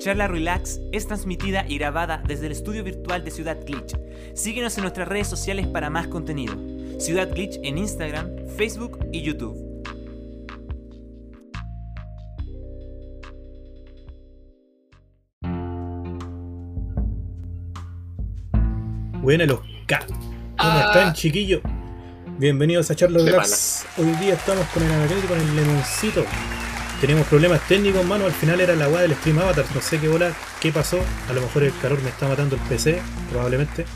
[0.00, 3.96] Charla Relax es transmitida y grabada desde el estudio virtual de Ciudad Glitch.
[4.34, 6.54] Síguenos en nuestras redes sociales para más contenido.
[6.98, 9.58] Ciudad Glitch en Instagram, Facebook y YouTube.
[19.22, 20.00] Buena los K.
[20.06, 20.18] ¿Cómo
[20.58, 20.84] Ah.
[20.86, 21.60] están, chiquillos?
[22.38, 23.84] Bienvenidos a Charlos De Relax.
[23.98, 26.24] Hoy día estamos con el Anacleto y con el Lemoncito.
[27.00, 28.26] Tenemos problemas técnicos, mano.
[28.26, 29.64] Al final era la weá del Stream Avatar.
[29.74, 30.98] No sé qué bola, qué pasó.
[31.30, 33.86] A lo mejor el calor me está matando el PC, probablemente.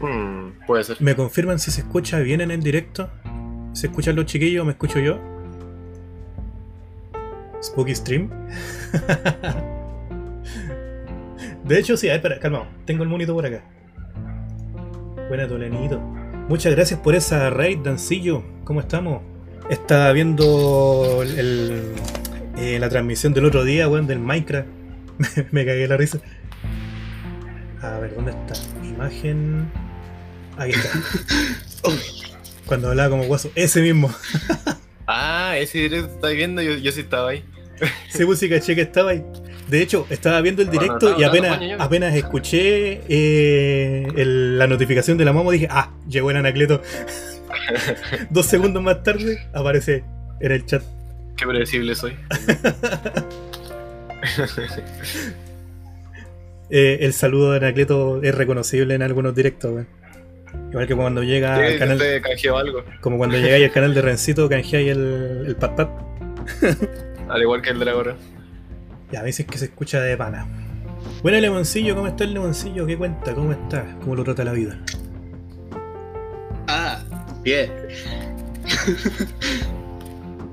[0.00, 1.00] Hmm, puede ser.
[1.00, 3.08] ¿Me confirman si se escucha bien en el directo?
[3.74, 5.20] ¿Se escuchan los chiquillos o me escucho yo?
[7.62, 8.28] Spooky Stream.
[11.64, 12.68] De hecho, sí, a ver, espera, calma.
[12.86, 13.62] Tengo el monito por acá.
[15.28, 16.00] Buena Tolenito.
[16.48, 18.42] Muchas gracias por esa raid, Dancillo.
[18.64, 19.35] ¿Cómo estamos?
[19.70, 21.92] Estaba viendo el-
[22.56, 24.68] eh, la transmisión del otro día, weón, del Minecraft.
[25.50, 26.18] Me cagué la risa.
[27.82, 28.54] A ver, ¿dónde está?
[28.84, 29.70] Imagen.
[30.56, 30.90] Ahí está.
[32.66, 33.50] Cuando hablaba como guaso.
[33.54, 34.12] Ese mismo.
[35.08, 37.44] Ah, ese directo estáis viendo, yo, yo sí estaba ahí.
[38.10, 39.22] Sí, pues sí, caché que estaba ahí.
[39.68, 44.66] De hecho, estaba viendo el Bueno, directo no, y apenas, apenas escuché eh, el- la
[44.66, 46.82] notificación de la momo, dije, ah, llegó el Anacleto.
[48.30, 50.04] Dos segundos más tarde aparece
[50.40, 50.82] en el chat.
[51.36, 52.14] Qué predecible soy.
[56.68, 59.84] Eh, el saludo de Anacleto es reconocible en algunos directos.
[60.70, 62.82] Igual que cuando llega al Sí, canal, te canjeó algo.
[63.00, 65.90] como cuando llegáis al canal de Rencito, canjeáis el, el pat pat.
[67.28, 68.16] Al igual que el Dragora.
[69.12, 70.46] Ya, me dices que se escucha de pana.
[71.22, 72.86] Bueno, Lemoncillo, ¿cómo está el Lemoncillo?
[72.86, 73.34] ¿Qué cuenta?
[73.34, 73.84] ¿Cómo está?
[74.00, 74.78] ¿Cómo lo trata la vida?
[76.68, 77.00] Ah,
[77.46, 77.70] bien.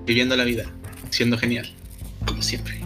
[0.05, 0.66] Viviendo la vida,
[1.09, 1.67] siendo genial,
[2.25, 2.80] como siempre.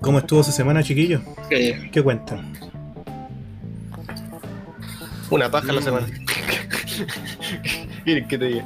[0.00, 1.22] ¿Cómo estuvo su semana, chiquillos?
[1.50, 2.52] Eh, ¿Qué cuentan?
[5.30, 5.84] Una paja a la Mm.
[5.84, 6.06] semana.
[8.04, 8.64] ¿Qué qué te diga?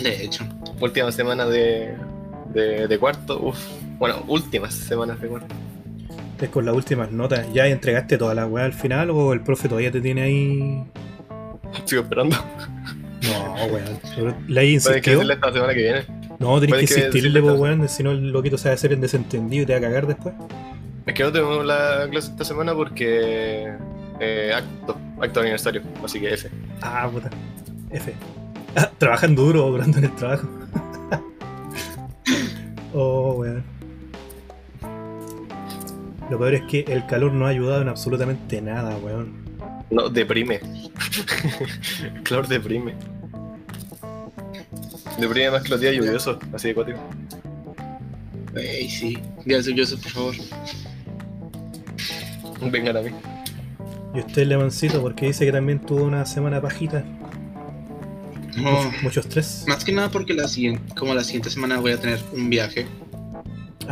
[0.00, 0.44] de hecho,
[0.80, 1.94] Última semana de,
[2.52, 3.40] de, de cuarto.
[3.40, 3.58] Uf.
[3.98, 5.54] Bueno, últimas semanas de cuarto.
[6.40, 7.46] Es con las últimas notas.
[7.52, 10.84] ¿Ya entregaste toda la weá al final o el profe todavía te tiene ahí?
[11.84, 12.36] Sigo esperando.
[13.22, 14.34] No, weón.
[14.48, 15.22] ¿Le hay insistido?
[15.22, 16.04] esta semana que viene.
[16.40, 17.88] No, tenés que que insistirle, pues, weón.
[17.88, 20.08] Si no, el loquito se va a hacer el desentendido y te va a cagar
[20.08, 20.34] después.
[21.06, 23.72] Es que no tenemos la clase esta semana porque.
[24.18, 25.82] Eh, acto, acto de aniversario.
[26.04, 26.50] Así que F.
[26.80, 27.30] Ah, puta.
[27.90, 28.12] F.
[28.74, 30.48] Ah, trabajando duro, durando en el trabajo.
[32.94, 33.64] Oh, weón.
[36.30, 39.42] Lo peor es que el calor no ha ayudado en absolutamente nada, weón.
[39.90, 40.60] No, deprime.
[42.24, 42.94] Claro, deprime.
[45.18, 46.98] Deprime más que los días lluviosos, así de cuático.
[48.54, 49.18] Ey, sí.
[49.44, 50.34] Días lluviosos, por favor.
[52.70, 53.10] Vengan a mí.
[54.14, 57.04] Y usted, Lemoncito, porque dice que también tuvo una semana pajita.
[58.56, 59.64] No, Mucho, estrés.
[59.66, 62.86] más que nada porque la siguiente, como la siguiente semana voy a tener un viaje.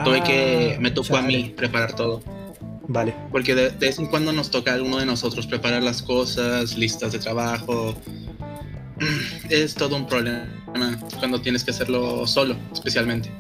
[0.05, 2.23] Tuve Ah, que, me tocó a mí preparar todo.
[2.89, 3.15] Vale.
[3.31, 6.77] Porque de, de vez en cuando nos toca a uno de nosotros preparar las cosas,
[6.77, 7.95] listas de trabajo.
[9.49, 10.47] Es todo un problema
[11.19, 13.31] cuando tienes que hacerlo solo, especialmente.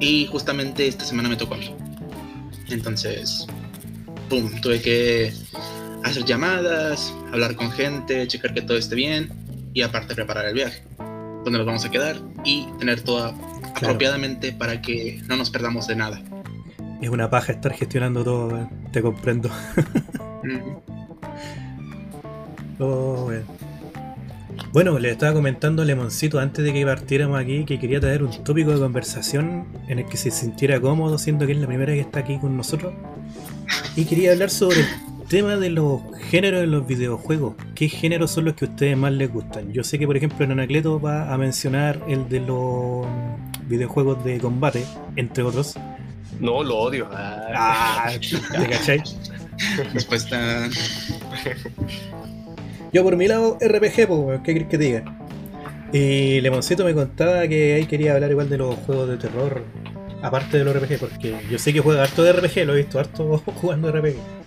[0.00, 1.74] Y justamente esta semana me tocó a mí.
[2.68, 3.46] Entonces,
[4.30, 5.32] pum, tuve que
[6.04, 9.28] hacer llamadas, hablar con gente, checar que todo esté bien
[9.74, 13.34] y aparte preparar el viaje, donde nos vamos a quedar y tener todo
[13.76, 16.22] apropiadamente para que no nos perdamos de nada.
[17.02, 18.70] Es una paja estar gestionando todo, weón.
[18.92, 19.50] Te comprendo.
[20.42, 20.82] Ujú.
[22.80, 23.30] Oh.
[24.72, 28.42] Bueno, le estaba comentando a Lemoncito antes de que partiéramos aquí que quería traer un
[28.42, 32.00] tópico de conversación en el que se sintiera cómodo, siendo que es la primera que
[32.00, 32.92] está aquí con nosotros.
[33.94, 34.84] Y quería hablar sobre
[35.34, 36.00] tema de los
[36.30, 37.56] géneros de los videojuegos.
[37.74, 39.72] ¿Qué géneros son los que a ustedes más les gustan?
[39.72, 43.04] Yo sé que, por ejemplo, en Anacleto va a mencionar el de los
[43.66, 44.84] videojuegos de combate,
[45.16, 45.74] entre otros.
[46.38, 47.08] No, lo odio.
[47.10, 49.02] Ah, Ah, ¿te cachai?
[49.92, 50.68] Respuesta.
[52.92, 55.18] Yo por mi lado, RPG, ¿qué querés que te diga?
[55.92, 59.64] Y Lemoncito me contaba que ahí quería hablar igual de los juegos de terror,
[60.22, 63.00] aparte de los RPG, porque yo sé que juega harto de RPG, lo he visto
[63.00, 64.43] harto jugando RPG.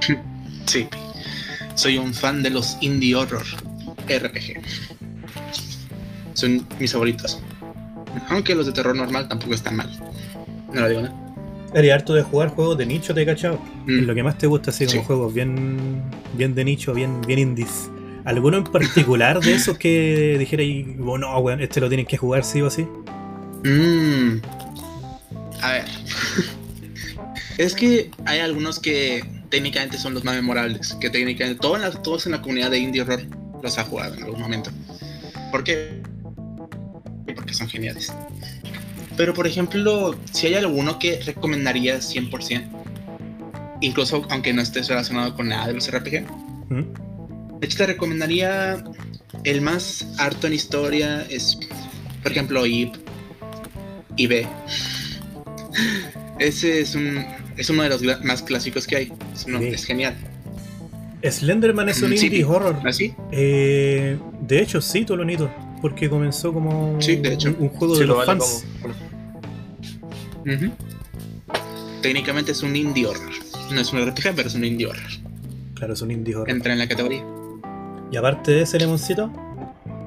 [0.66, 0.86] Sí.
[1.74, 3.44] Soy un fan de los indie horror
[4.06, 4.60] RPG.
[6.34, 7.40] Son mis favoritos.
[8.28, 9.90] Aunque los de terror normal tampoco están mal.
[10.72, 11.28] No lo digo, ¿no?
[11.74, 13.58] Eres harto de jugar juegos de nicho, te he cachado.
[13.86, 14.00] Mm.
[14.06, 15.06] Lo que más te gusta, así como Sí.
[15.06, 16.02] juegos bien,
[16.34, 17.90] bien de nicho, bien, bien indies.
[18.24, 22.16] ¿Alguno en particular de esos que dijera y oh, no, weón, este lo tienen que
[22.18, 22.86] jugar sí o sí?
[23.64, 24.42] Mm.
[25.62, 25.84] A ver.
[27.58, 30.94] es que hay algunos que técnicamente son los más memorables.
[31.00, 33.22] Que técnicamente todos en la, todos en la comunidad de indie horror
[33.62, 34.70] los ha jugado en algún momento.
[35.50, 36.02] ¿Por qué?
[37.34, 38.12] Porque son geniales.
[39.16, 42.68] Pero por ejemplo, si hay alguno que recomendaría 100%,
[43.80, 46.24] incluso aunque no estés relacionado con nada de los RPG,
[46.68, 47.58] ¿Mm?
[47.60, 48.84] de hecho te recomendaría
[49.44, 51.58] el más harto en historia es,
[52.22, 52.94] por ejemplo, IP,
[54.16, 54.46] IB.
[56.38, 57.24] Ese es un
[57.58, 59.12] es uno de los más clásicos que hay.
[59.34, 59.66] Es, uno- Sí.
[59.68, 60.14] es genial.
[61.22, 62.26] Slenderman es un Sí.
[62.26, 62.76] indie horror.
[62.86, 63.12] ¿Así?
[63.32, 65.50] Eh, de hecho, sí, Tolonito.
[65.82, 67.50] Porque comenzó como Sí, de hecho.
[67.50, 68.64] un, un juego Sí, de lo los vale fans.
[68.82, 68.94] como-
[70.54, 70.72] Ujú.
[72.02, 73.30] Técnicamente es un indie horror.
[73.72, 75.10] No es un RPG, pero es un indie horror.
[75.74, 76.50] Claro, es un indie horror.
[76.50, 77.24] Entra en la categoría.
[78.10, 79.30] Y aparte de ese lemoncito,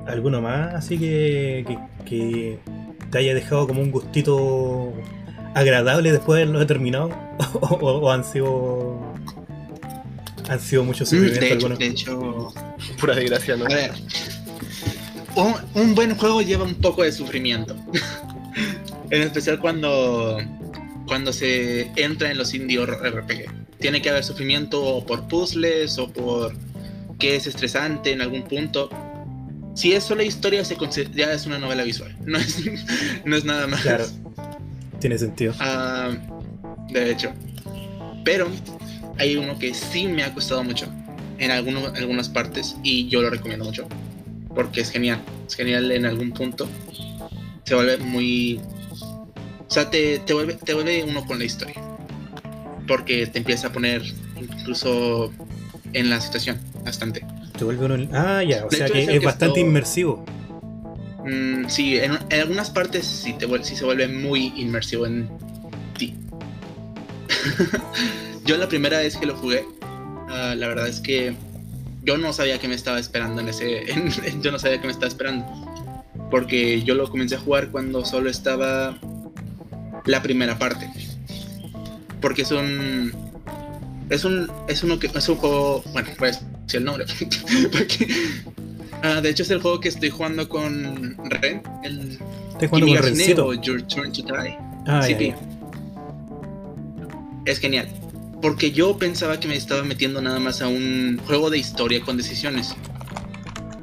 [0.07, 2.59] ¿alguno más así que, que, que
[3.11, 4.93] te haya dejado como un gustito
[5.53, 7.09] agradable después de haberlo terminado?
[7.53, 8.99] o, o- o han sido.
[10.49, 11.79] Han sido muchos Mm, sufrimientos De hecho, algunos.
[11.79, 12.53] de hecho,
[12.99, 13.65] Pura desgracia, ¿no?
[13.65, 13.91] A ver.
[15.35, 17.75] Un, un buen juego lleva un poco de sufrimiento.
[19.09, 20.39] en especial cuando.
[21.07, 23.45] Cuando se entra en los indie horror RPG.
[23.79, 26.53] Tiene que haber sufrimiento o por puzzles o por
[27.19, 28.89] que es estresante en algún punto.
[29.75, 30.75] Si es solo historia, se
[31.13, 32.15] ya es una novela visual.
[32.25, 32.57] No es,
[33.25, 33.81] no es nada más.
[33.81, 34.05] Claro,
[35.01, 35.53] tiene sentido.
[35.59, 36.11] Ah,
[36.89, 37.31] de hecho.
[38.23, 38.47] Pero
[39.17, 40.85] hay uno que sí me ha costado mucho
[41.39, 43.87] en alguno- algunas partes y yo lo recomiendo mucho.
[44.55, 45.19] Porque es genial.
[45.47, 46.67] Es genial en algún punto.
[47.65, 48.59] Se vuelve muy...
[48.91, 51.75] O sea, te, te vuelve, te vuelve uno con la historia.
[52.87, 54.01] Porque te empieza a poner
[54.39, 55.31] incluso
[55.93, 57.25] en la situación bastante.
[57.57, 58.09] Te vuelve uno.
[58.13, 60.25] Ah, ya, o De sea hecho, que es que bastante esto- inmersivo.
[61.25, 65.29] Mm, sí, en, algunas partes sí, te sí se vuelve muy inmersivo en
[65.97, 66.15] ti.
[68.45, 69.65] yo la primera vez que lo jugué,
[70.29, 71.35] ah, la verdad es que
[72.03, 73.83] yo no sabía que me estaba esperando en ese...
[74.41, 75.45] yo no sabía que me estaba esperando.
[76.29, 78.97] Porque yo lo comencé a jugar cuando solo estaba
[80.05, 80.89] la primera parte.
[82.19, 83.11] Porque es un...
[84.09, 86.41] Es un, es uno que es un juego, bueno, pues
[86.73, 87.05] el nombre.
[87.71, 88.07] Porque,
[89.03, 92.19] ah, de hecho es el juego que estoy jugando con Ren, el
[92.53, 93.53] Estás jugando con Rencito.
[93.55, 94.57] Your Turn to Die.
[94.87, 95.35] Ah, Sí, ya, que- ya.
[97.45, 97.87] Es genial.
[98.41, 102.17] Porque yo pensaba que me estaba metiendo nada más a un juego de historia con
[102.17, 102.75] decisiones.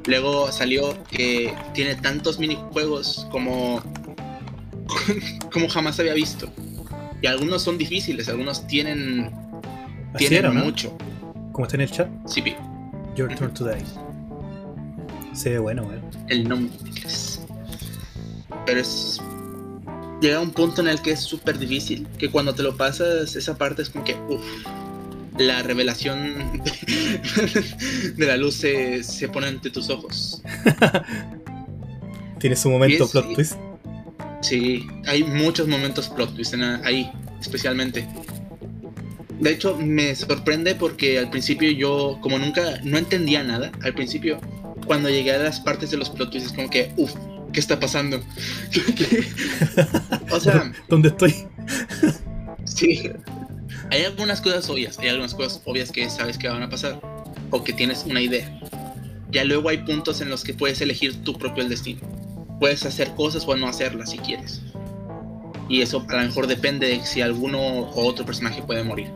[0.05, 3.81] Luego salió que tiene tantos minijuegos como,
[5.53, 6.49] como jamás había visto.
[7.21, 9.29] Y algunos son difíciles, algunos tienen,
[10.13, 10.65] Así tienen era, ¿no?
[10.65, 10.97] mucho.
[11.51, 12.41] Como está en el chat, Sí,
[13.15, 13.83] Your Turn to Die.
[15.39, 16.01] Se ve bueno, weón.
[16.27, 17.39] el nombre inglés.
[18.65, 19.21] Pero es.
[20.21, 22.05] Llega a un punto en el que es súper difícil.
[22.17, 24.15] Que cuando te lo pasas, esa parte es como que.
[24.27, 24.43] Uff.
[25.37, 26.61] La revelación
[28.17, 30.41] de la luz se, se pone ante tus ojos.
[32.39, 33.53] Tiene su momento es- plot twist.
[34.41, 37.09] Sí, hay muchos momentos plot twist en ahí,
[37.39, 38.05] especialmente.
[39.39, 43.71] De hecho, me sorprende porque al principio yo, como nunca, no entendía nada.
[43.81, 44.41] Al principio,
[44.89, 47.13] cuando llegué a las partes de los plot twists, es como que, uff,
[47.53, 48.19] ¿qué está pasando?
[50.31, 51.45] o sea, ¿Dónde estoy?
[52.63, 53.11] sí.
[53.91, 56.99] Hay algunas cosas obvias, hay algunas cosas obvias que sabes que van a pasar
[57.51, 58.59] o que tienes una idea.
[59.29, 62.01] Ya luego hay puntos en los que puedes elegir tu propio destino.
[62.59, 64.59] Puedes hacer cosas o no hacerlas si quieres.
[65.67, 69.11] Y eso a lo mejor depende de si alguno o otro personaje puede morir.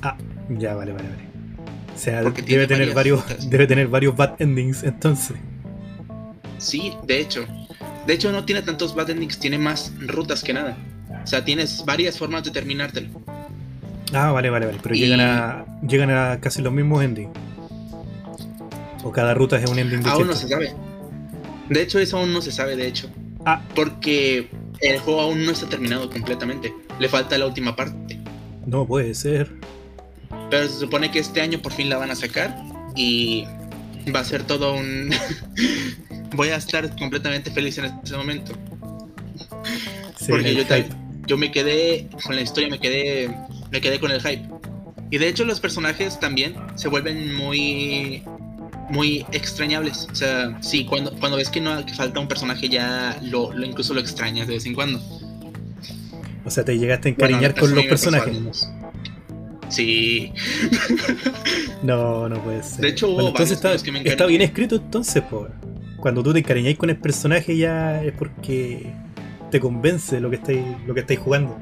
[0.00, 0.16] Ah,
[0.48, 1.27] ya, vale, vale, vale.
[1.98, 5.36] O sea, debe tiene tener varios, debe tener varios bad endings, entonces.
[6.58, 7.44] Sí, de hecho.
[8.06, 10.76] De hecho no tiene tantos bad endings, tiene más rutas que nada.
[11.24, 13.08] O sea, tienes varias formas de terminártelo.
[14.12, 14.78] Ah, vale, vale, vale.
[14.80, 15.64] Pero Y- llegan a.
[15.86, 17.32] llegan a casi los mismos endings.
[19.02, 20.18] O cada ruta es un ending distinto.
[20.18, 20.72] Aún no se sabe.
[21.68, 23.10] De hecho, eso aún no se sabe, de hecho.
[23.44, 23.60] Ah.
[23.74, 24.48] Porque
[24.80, 26.72] el juego aún no está terminado completamente.
[27.00, 28.20] Le falta la última parte.
[28.66, 29.50] No puede ser.
[30.50, 32.56] Pero se supone que este año por fin la van a sacar.
[32.96, 33.44] Y
[34.14, 35.10] va a ser todo un...
[36.34, 38.52] Voy a estar completamente feliz en ese momento.
[40.18, 40.54] Sí, Porque
[41.26, 43.34] yo, me quedé con la historia, me quedé,
[43.70, 44.46] me quedé con el hype.
[45.10, 48.22] Y de hecho los personajes también se vuelven muy,
[48.90, 50.06] muy extrañables.
[50.10, 53.64] O sea, sí, cuando, cuando ves que no que falta un personaje ya lo, lo
[53.64, 55.00] incluso lo extrañas de vez en cuando.
[56.44, 58.68] O sea, te llegaste a encariñar con los personajes.
[59.68, 60.32] Sí.
[61.82, 62.80] No, no puede ser.
[62.80, 65.46] De hecho, hubo Bueno, entonces está, que me está bien escrito entonces, po.
[65.98, 68.92] Cuando tú te encariñáis con el personaje ya es porque
[69.50, 71.58] te convence lo que estáis, lo que estáis jugando.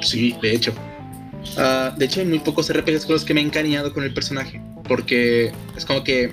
[0.00, 0.72] Sí, de hecho.
[1.56, 4.12] Ah, de hecho, hay muy pocos RPGs con los que me he encariñado con el
[4.12, 4.60] personaje.
[4.86, 6.32] Porque es como que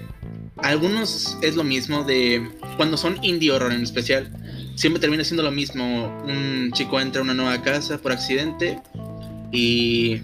[0.57, 4.31] algunos es lo mismo de cuando son indie horror en especial.
[4.75, 6.07] Siempre termina siendo lo mismo.
[6.25, 8.79] Un chico entra a una nueva casa por accidente
[9.51, 10.21] y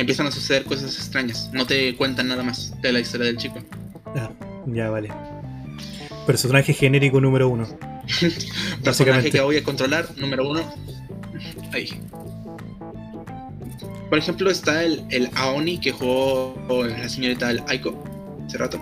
[0.00, 1.50] empiezan a suceder cosas extrañas.
[1.52, 3.58] No te cuentan nada más de la historia del chico.
[4.06, 4.30] Ah,
[4.66, 5.10] ya vale.
[6.26, 7.66] Personaje genérico número uno.
[8.84, 10.60] Personaje que voy a controlar, número uno.
[11.72, 11.88] Ahí.
[14.08, 18.02] Por ejemplo, está el, el Aoni que jugó la señorita el Aiko
[18.46, 18.80] hace rato.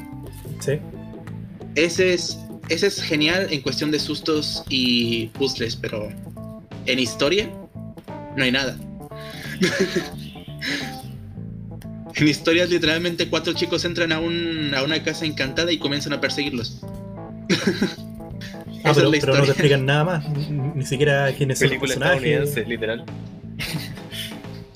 [0.61, 0.79] Sí.
[1.75, 6.09] Ese es, ese es genial en cuestión de sustos y puzzles, pero
[6.87, 7.51] en historia
[8.37, 8.79] no hay nada.
[12.17, 16.21] en historia literalmente cuatro chicos entran a, un, a una casa encantada y comienzan a
[16.21, 16.81] perseguirlos.
[18.85, 19.45] Ah, pero, pero no te historia.
[19.45, 20.29] explican nada más.
[20.49, 22.23] Ni, siquiera quiénes son los Película personajes.
[22.23, 23.05] estadounidense, literal.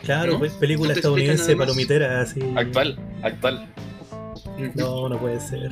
[0.02, 0.38] Claro, ¿No?
[0.40, 2.40] pues, película No estadounidense palomitera, así.
[2.56, 3.66] Actual, actual.
[4.74, 5.70] No, no puede ser.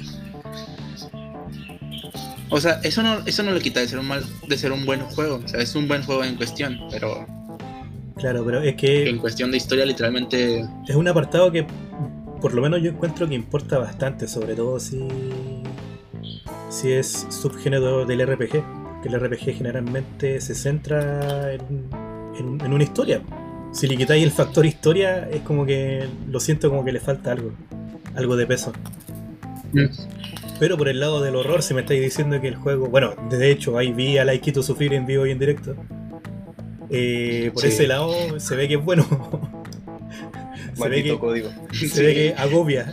[2.51, 4.87] O sea, eso no, eso no le quita de ser un mal, de ser un
[4.87, 5.41] buen juego.
[5.45, 7.27] O sea, es un buen juego en cuestión, pero
[8.19, 11.67] Claro, pero es en que cuestión de historia literalmente es un apartado que
[12.41, 15.07] por lo menos yo encuentro que importa bastante, sobre todo si,
[16.71, 18.63] si es subgénero del RPG.
[19.03, 21.61] Que el RPG generalmente se centra en,
[22.39, 23.21] en- en una historia.
[23.71, 27.31] Si le quitáis el factor historia, es como que lo siento como que le falta
[27.33, 27.53] algo.
[28.17, 28.73] Algo de peso.
[30.59, 32.89] Pero por el lado del horror, si me estáis diciendo que el juego.
[32.89, 35.77] Bueno, de hecho, ahí vi a Laikito sufrir en vivo y en directo.
[36.91, 37.69] Eh, por Sí.
[37.69, 39.05] ese lado se ve que es bueno.
[40.75, 41.51] se, ve Maldito que, código.
[41.73, 42.93] se ve que agobia.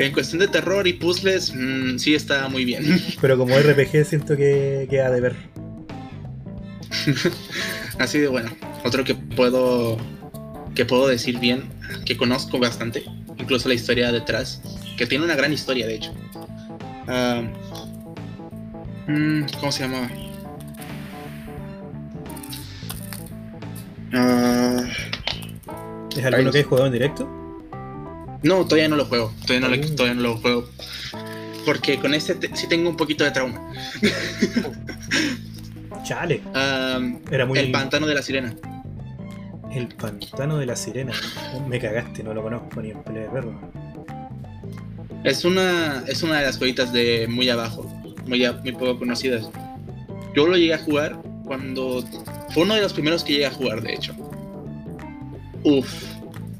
[0.00, 2.84] en cuestión de terror y puzzles, mm, sí está muy bien.
[3.20, 5.36] Pero como RPG siento que queda de ver.
[7.98, 8.50] Así de bueno.
[8.84, 9.96] Otro que puedo
[10.74, 11.68] que puedo decir bien,
[12.04, 13.04] que conozco bastante,
[13.38, 14.60] incluso la historia detrás,
[14.96, 16.12] que tiene una gran historia de hecho.
[19.06, 20.10] Mm, ¿Cómo se llamaba?
[24.14, 24.82] Ah,
[26.16, 27.28] ¿Es alguno que hay jugado en directo?
[28.42, 29.32] no, todavía no lo juego.
[29.46, 30.68] Todavía no, lo- todavía no lo juego.
[31.64, 33.72] Porque con este te- sí tengo un poquito de trauma.
[36.04, 36.42] Chale.
[37.30, 37.58] Era muy.
[37.58, 38.54] El pantano de la sirena.
[39.72, 41.12] El pantano de la sirena.
[41.68, 43.58] Me cagaste, no lo conozco ni en pelea de perro.
[45.24, 47.82] Es una, es una de las joyitas de muy abajo,
[48.26, 49.48] muy, muy poco conocidas.
[50.36, 52.04] Yo lo llegué a jugar cuando...
[52.54, 54.14] Fue uno de los primeros que llegué a jugar, de hecho.
[55.64, 55.92] Uf,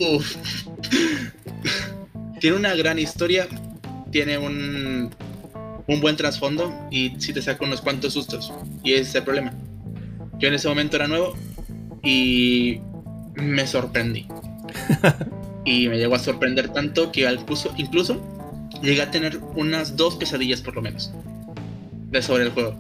[0.00, 0.36] uf.
[2.40, 3.46] tiene una gran historia,
[4.10, 5.14] tiene un,
[5.86, 8.52] un buen trasfondo y sí te saca unos cuantos sustos.
[8.82, 9.52] Y ese es el problema.
[10.40, 11.34] Yo en ese momento era nuevo
[12.02, 12.80] y
[13.36, 14.26] me sorprendí.
[15.64, 18.20] y me llegó a sorprender tanto que al incluso, incluso
[18.82, 21.12] llegué a tener unas dos pesadillas por lo menos
[22.10, 22.76] de sobre el juego.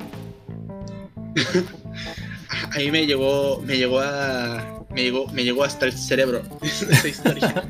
[2.72, 7.64] Ahí me llegó, me llegó a, me llegó, me llegó hasta el cerebro esa historia.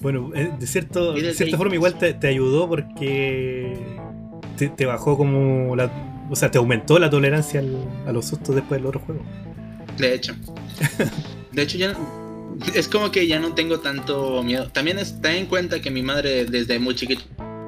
[0.00, 3.74] Bueno, eh, de, cierto, de cierta forma igual te, te ayudó porque
[4.56, 5.90] te, te bajó como la...
[6.30, 9.22] O sea, te aumentó la tolerancia al- a los sustos después del otro juego.
[9.98, 10.34] De hecho,
[11.52, 11.94] de hecho ya
[12.74, 14.68] es como que ya no tengo tanto miedo.
[14.70, 17.22] También está en cuenta que mi madre desde muy chiquito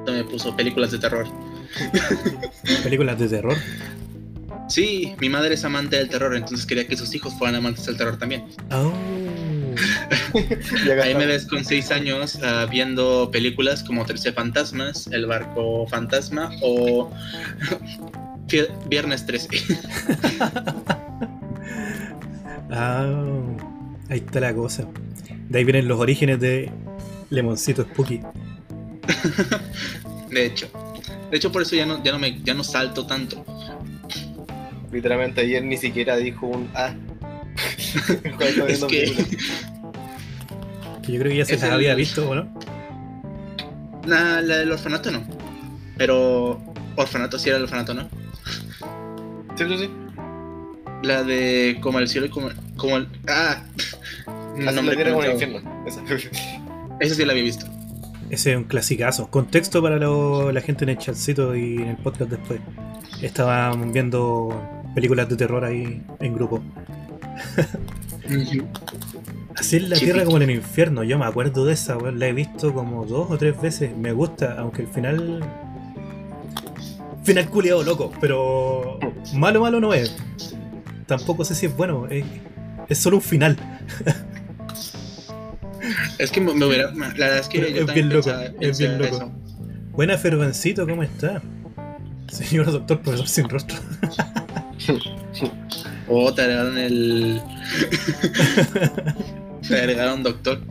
[0.07, 1.25] me puso películas de terror.
[2.83, 3.55] Películas de terror.
[4.67, 7.97] Sí, mi madre es amante del terror, entonces quería que sus hijos fueran amantes del
[7.97, 8.45] terror también.
[8.71, 8.93] Oh.
[11.03, 16.51] Ahí me ves con 6 años ah, viendo películas como Trece Fantasmas, El Barco Fantasma
[16.61, 17.11] o
[18.89, 19.49] Viernes 13.
[22.69, 23.23] Ah,
[24.09, 24.85] ahí está la cosa.
[25.47, 26.69] De ahí vienen los orígenes de
[27.29, 28.19] Lemoncito Spooky.
[30.29, 30.69] De hecho.
[31.31, 33.45] De hecho por eso ya no, ya no me ya no salto tanto.
[34.91, 36.93] Literalmente ayer ni siquiera dijo un A.
[38.37, 39.13] Cuando estaba Es que.
[41.03, 42.47] Que yo creo que ya se las el- había visto, ¿o no?
[44.05, 45.23] la, la del orfanato no.
[45.97, 46.61] Pero
[46.95, 48.09] orfanato sí era el orfanato, ¿no?
[49.55, 49.89] Sí, sí, sí.
[51.03, 53.63] La de como el cielo y como, como el ah
[54.57, 55.83] la nombre tierra como el infierno.
[55.87, 56.01] Esa.
[56.99, 57.65] Ese sí la había visto.
[58.29, 59.29] Ese es un clasicazo.
[59.29, 62.59] Contexto para lo- la gente en el chatcito y en el podcast después.
[63.21, 64.49] Estaban viendo
[64.97, 66.59] películas de terror ahí en grupo.
[69.55, 71.03] Así es la tierra como en el infierno.
[71.03, 72.17] Yo me acuerdo de esa, weón.
[72.17, 73.95] La he visto como dos o tres veces.
[73.95, 75.43] Me gusta, aunque el final.
[77.23, 78.97] Final culiado loco, pero.
[79.35, 80.15] Malo, malo no es.
[81.05, 82.07] Tampoco sé si es bueno.
[82.07, 82.25] Es,
[82.89, 83.55] es solo un final.
[86.17, 86.91] Es que me, me hubiera.
[86.91, 89.15] La verdad es que Pero yo es bien loco, pensaba- es bien loco.
[89.15, 89.31] eso.
[89.91, 91.39] Buena, Fervancito, ¿cómo está?
[92.29, 93.77] Señor doctor, profesor sin rostro.
[96.09, 97.41] Oh, te agregaron el.
[99.67, 100.61] te agregaron doctor.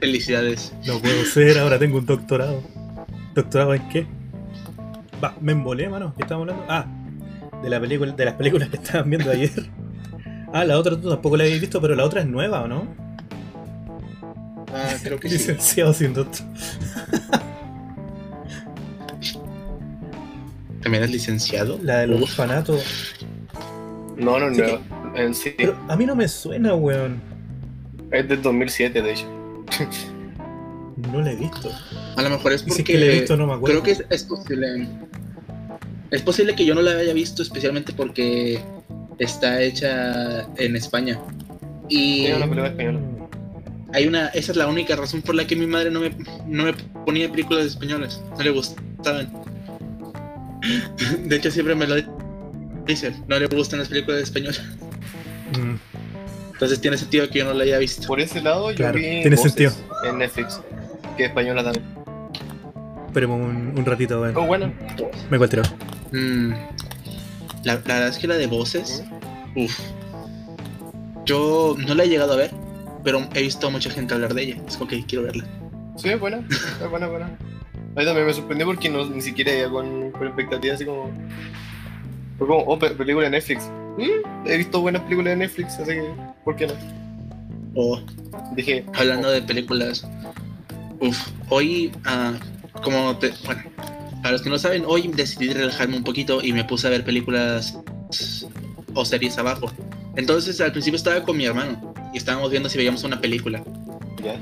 [0.00, 0.74] Felicidades.
[0.86, 2.62] No puedo ser, ahora tengo un doctorado.
[3.34, 4.06] ¿Doctorado en qué?
[5.22, 6.12] Va, me embolé, mano.
[6.16, 6.66] ¿Qué estamos hablando?
[6.68, 6.86] Ah,
[7.62, 9.70] de, la película, de las películas que estaban viendo ayer.
[10.52, 12.86] Ah, la otra tú tampoco la habéis visto, pero la otra es nueva, ¿o no?
[14.74, 15.36] Ah, creo que sí.
[15.36, 16.46] Licenciado sin doctor.
[20.84, 21.80] ¿También es licenciado?
[21.82, 22.22] La del Uf.
[22.24, 22.78] orfanato.
[24.16, 25.16] No, no, Sí, no.
[25.16, 25.54] En sí.
[25.56, 27.20] Pero a mí no me suena, weón.
[28.12, 29.26] Es del 2007, de hecho.
[31.10, 31.70] No la he visto.
[32.16, 32.82] A lo mejor es porque.
[32.82, 33.82] es que la he visto, no me acuerdo.
[33.82, 34.86] Creo que es, es posible.
[36.10, 38.60] Es posible que yo no la haya visto, especialmente porque
[39.18, 41.18] está hecha en España.
[41.88, 43.00] Y una película española.
[43.92, 44.28] hay una.
[44.28, 46.10] Esa es la única razón por la que mi madre no me,
[46.46, 46.74] no me
[47.06, 48.22] ponía películas españolas.
[48.36, 49.43] No le gustaban.
[51.24, 51.96] De hecho, siempre me lo
[52.86, 53.14] dice.
[53.28, 54.62] No le gustan las películas españolas.
[55.58, 55.74] Mm,
[56.54, 58.06] Entonces tiene sentido que yo no la haya visto.
[58.06, 59.72] Por ese lado, yo Claro, vi tiene Voces sentido.
[60.08, 60.60] en Netflix.
[61.16, 61.84] Que es española también.
[63.06, 64.36] esperemos un, un ratito, weón.
[64.36, 64.72] Oh, bueno.
[65.30, 65.62] Me encuentro.
[66.12, 66.50] Mm,
[67.64, 69.04] la, la verdad es que la de voces,
[69.56, 69.78] uff.
[71.24, 72.50] Yo no la he llegado a ver,
[73.02, 74.56] pero he visto a mucha gente hablar de ella.
[74.68, 75.44] Es como que quiero verla.
[75.96, 76.44] Sí, es buena.
[76.82, 77.30] Es buena, buena.
[77.96, 81.10] A mí también me sorprendió porque no, ni siquiera iba con, con expectativas así como.
[82.38, 83.70] Fue como, oh, pe- película de Netflix.
[83.96, 86.04] Mm, he visto buenas películas de Netflix, así que,
[86.44, 86.72] ¿por qué no?
[87.76, 88.00] O
[88.56, 90.06] Dije, hablando de películas,
[91.00, 91.28] uff.
[91.48, 92.32] Hoy, ah,
[92.82, 93.32] como te.
[93.44, 93.62] Bueno,
[94.22, 97.04] para los que no saben, hoy decidí relajarme un poquito y me puse a ver
[97.04, 97.78] películas
[98.94, 99.70] o series abajo.
[100.16, 103.62] Entonces al principio estaba con mi hermano y estábamos viendo si veíamos una película.
[104.22, 104.36] ya.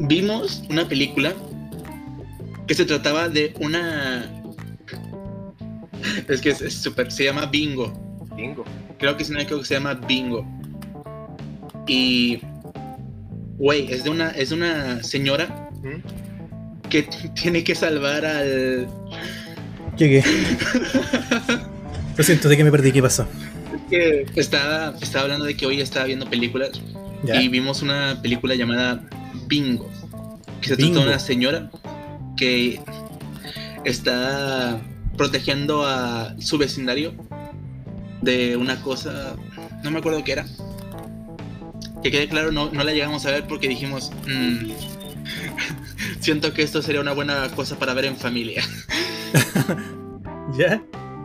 [0.00, 1.32] vimos una película
[2.68, 4.30] que se trataba de una.
[6.28, 7.10] Es que es es súper.
[7.10, 7.92] Se llama Bingo.
[8.36, 8.64] Bingo.
[8.98, 10.46] Creo que no me equivoco se llama Bingo.
[11.86, 12.40] Y.
[13.56, 16.88] Güey, es de una, es de una señora ¿Mm?
[16.88, 17.02] que
[17.34, 18.86] tiene que salvar al.
[19.96, 20.24] ¿Qué qué?
[22.16, 22.92] Lo siento, de que me perdí.
[22.92, 23.26] ¿Qué pasó?
[23.90, 26.72] que estaba, estaba hablando de que hoy estaba viendo películas
[27.24, 27.40] Ya.
[27.40, 29.02] y vimos una película llamada
[29.46, 29.90] Bingo,
[30.60, 30.92] que se Bingo.
[30.92, 31.70] trata de una señora
[32.38, 32.80] que
[33.84, 34.80] está
[35.16, 37.12] protegiendo a su vecindario
[38.22, 39.36] de una cosa,
[39.82, 40.46] no me acuerdo qué era.
[42.02, 44.70] Que quede claro, no, no la llegamos a ver porque dijimos, "Mm,
[46.20, 48.62] siento que esto sería una buena cosa para ver en familia.
[50.58, 50.82] ¿Ya?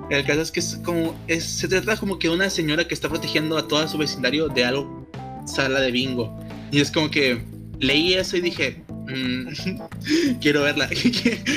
[0.09, 3.09] El caso es que es como, es, se trata como que una señora que está
[3.09, 5.09] protegiendo a todo su vecindario de algo,
[5.45, 6.37] sala de bingo.
[6.71, 7.41] Y es como que
[7.79, 10.89] leí eso y dije, "Mm, quiero verla.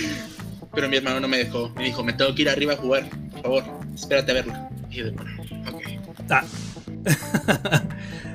[0.75, 1.71] Pero mi hermano no me dejó.
[1.71, 4.71] Me dijo, me tengo que ir arriba a jugar, por favor, espérate a verla.
[4.91, 5.31] Y yo, bueno,
[5.73, 5.83] ok.
[6.31, 6.45] Ah.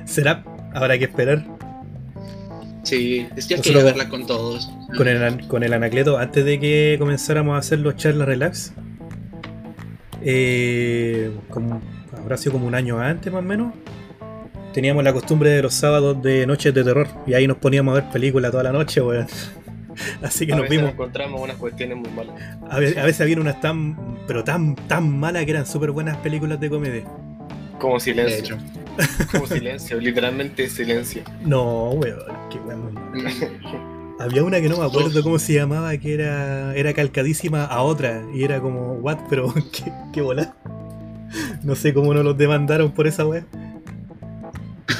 [0.06, 0.44] ¿Será?
[0.74, 1.44] Habrá que esperar.
[2.82, 4.68] Sí, es que quería verla con todos.
[4.96, 8.72] Con el, con el anacleto, antes de que comenzáramos a hacer los charlas relax,
[10.22, 11.80] eh, como,
[12.16, 13.72] habrá sido como un año antes más o menos,
[14.72, 18.00] teníamos la costumbre de los sábados de noches de terror y ahí nos poníamos a
[18.02, 19.26] ver películas toda la noche, weón.
[20.22, 20.92] Así que a nos veces vimos.
[20.92, 22.34] encontramos unas cuestiones muy malas.
[22.70, 26.16] A ve- a veces había unas tan, pero tan, tan malas que eran súper buenas
[26.18, 27.04] películas de comedia.
[27.78, 28.56] Como silencio.
[29.32, 31.22] Como silencio, literalmente silencio.
[31.44, 32.94] No, weón, qué weón.
[34.18, 38.22] Había una que no me acuerdo cómo se llamaba, que era, era calcadísima a otra.
[38.32, 40.54] Y era como, what, pero qué, qué bola.
[41.62, 43.44] No sé cómo no los demandaron por esa wea.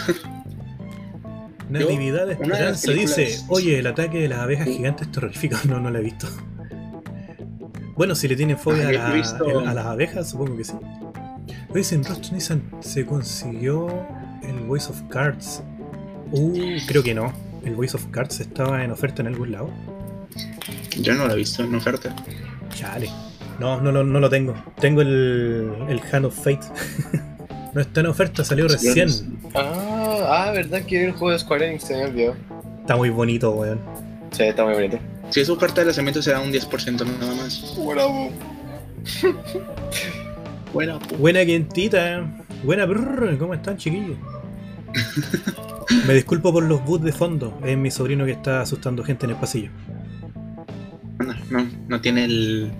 [1.71, 5.57] Natividad de Esperanza dice, oye, el ataque de las abejas gigantes es terrorífico.
[5.69, 6.27] No, no la he visto.
[7.97, 10.73] Bueno, si le tienen fobia Ah, a, visto- las abejas, supongo que sí.
[11.71, 13.89] Oye, en Rostro Nissan se consiguió
[14.43, 15.63] el Voice of Cards.
[16.33, 16.55] Uh,
[16.87, 17.33] creo que no.
[17.65, 19.71] El Voice of Cards estaba en oferta en algún lado.
[21.01, 22.15] Yo no la he visto en oferta.
[22.75, 23.09] Chale.
[23.61, 24.55] No, no, lo- no lo tengo.
[24.81, 26.61] Tengo el, el Hand of Fate.
[27.75, 29.09] no está en oferta, salió recién.
[29.55, 29.92] Ah,
[30.27, 32.35] ah, verdad que el juego de Square Enix se me olvidó.
[32.81, 33.81] Está muy bonito, weón.
[34.33, 34.99] Sí, está muy bonito.
[35.31, 37.75] Si es oferta de lanzamiento, será un 10% nada más.
[37.87, 38.31] Bravo.
[40.73, 42.27] Bueno, pu- Buena quintita.
[42.65, 44.17] Buena brr, ¿cómo están chiquillos?
[46.07, 47.59] Me disculpo por los boots de fondo.
[47.65, 49.71] Es mi sobrino que está asustando gente en el pasillo.
[51.19, 52.71] no, no, no tiene el.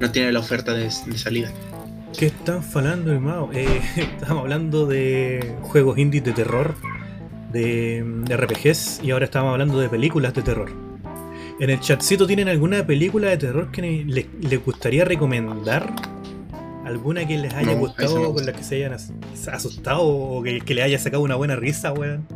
[0.00, 1.50] No tiene la oferta de, de salida.
[2.18, 3.50] ¿Qué están falando, hermano?
[3.52, 6.74] Eh, estamos hablando de juegos indies de terror,
[7.52, 10.70] de, de RPGs, y ahora estamos hablando de películas de terror.
[11.60, 15.92] En el chatcito tienen alguna película de terror que les, les gustaría recomendar.
[16.84, 19.12] ¿Alguna que les haya No, gustado, con la que se hayan as-
[19.50, 22.26] asustado o que, que le haya sacado una buena risa, weón?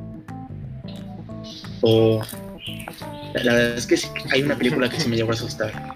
[1.82, 2.20] O.
[3.34, 5.94] La verdad es que sí, hay una película que se me llegó a asustar.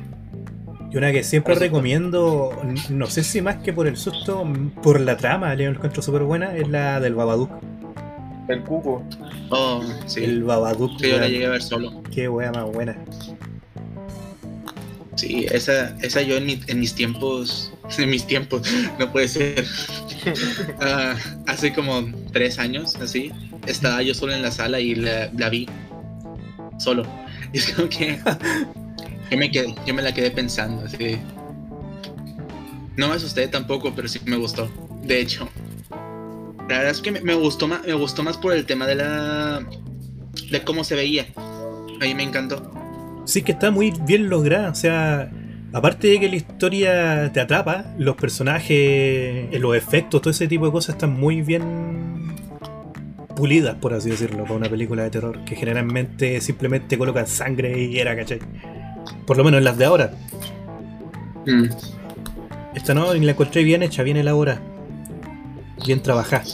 [0.95, 2.57] Y una que siempre recomiendo,
[2.89, 4.47] no sé si más que por el susto,
[4.81, 7.51] por la trama, le encuentro súper buena, es la del Babadook.
[8.47, 9.03] El cuco.
[9.51, 10.23] Oh, sí.
[10.23, 12.01] El Babadook, Sí, yo la llegué a ver solo.
[12.13, 12.97] qué wea más buena.
[15.17, 17.71] Sí, esa, esa yo en, mi- en mis tiempos.
[17.99, 18.63] En mis tiempos,
[18.99, 19.65] no puede ser.
[20.81, 21.15] Ah,
[21.47, 22.03] hace como
[22.33, 23.31] tres años, así.
[23.67, 25.69] Estaba yo solo en la sala y la, la vi.
[26.79, 27.03] Solo.
[27.53, 28.19] Y es como que.
[29.31, 31.19] Yo me, quedé, yo me la quedé pensando, así.
[32.97, 34.71] No me asusté tampoco, pero sí me gustó.
[35.03, 35.49] De hecho.
[36.69, 38.95] La verdad es que me, me gustó más, me gustó más por el tema de
[38.95, 39.67] la.
[40.51, 41.27] de cómo se veía.
[41.37, 42.73] A mí me encantó.
[43.25, 44.71] Sí, que está muy bien lograda.
[44.71, 45.31] O sea,
[45.73, 50.67] aparte de que la historia te atrapa, los personajes, eh, los efectos, todo ese tipo
[50.67, 52.35] de cosas están muy bien
[53.35, 55.45] pulidas, por así decirlo, para una película de terror.
[55.45, 58.39] Que generalmente simplemente colocan sangre y era, ¿cachai?
[59.27, 60.15] Por lo menos en las de ahora.
[61.47, 61.65] Mm.
[62.75, 64.61] Esta no, la encontré bien hecha, bien elaborada.
[65.85, 66.45] Bien trabajada.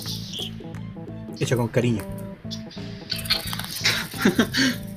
[1.38, 2.02] Hecha con cariño.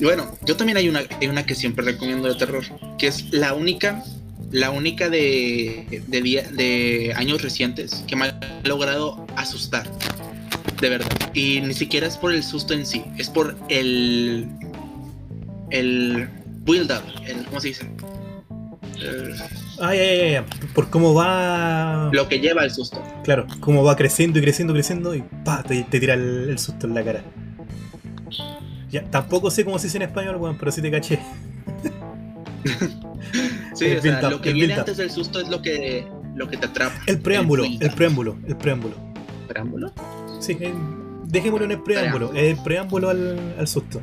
[0.00, 2.64] Y bueno, yo también hay una, hay una que siempre recomiendo de terror,
[2.98, 4.02] que es la única,
[4.50, 9.88] la única de, de, de años recientes que me ha logrado asustar.
[10.80, 11.08] De verdad.
[11.32, 14.48] Y ni siquiera es por el susto en sí, es por el.
[15.70, 16.28] el
[16.64, 17.90] build up, el, ¿cómo se dice?
[19.00, 19.34] Eh,
[19.80, 22.10] Ay, ay, ay, ay, por cómo va.
[22.12, 23.02] lo que lleva al susto.
[23.24, 26.86] Claro, cómo va creciendo y creciendo, creciendo y pa, te, te tira el, el susto
[26.86, 27.22] en la cara.
[28.90, 31.18] Ya, tampoco sé cómo se dice en español, weón, pero sí te caché.
[33.74, 36.48] Sí, El o sea, lo que el viene antes del susto es lo que, lo
[36.48, 36.94] que te atrapa.
[37.06, 38.94] El preámbulo, el preámbulo, el preámbulo.
[39.48, 39.92] ¿Preámbulo?
[40.38, 40.72] Sí, eh,
[41.24, 44.00] dejémoslo en el preámbulo, el preámbulo al, al susto.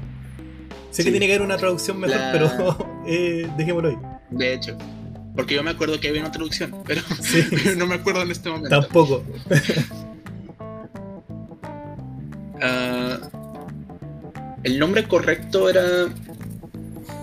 [0.92, 2.78] Sé que tiene que haber una traducción mejor, La- pero
[3.08, 3.98] eh, dejémoslo ahí.
[4.30, 4.78] De hecho.
[5.36, 7.44] Porque yo me acuerdo que había una traducción, pero Sí,
[7.78, 8.70] no me acuerdo en este momento.
[8.82, 9.24] tampoco.
[12.64, 13.18] Ah,
[14.64, 15.84] el nombre correcto era.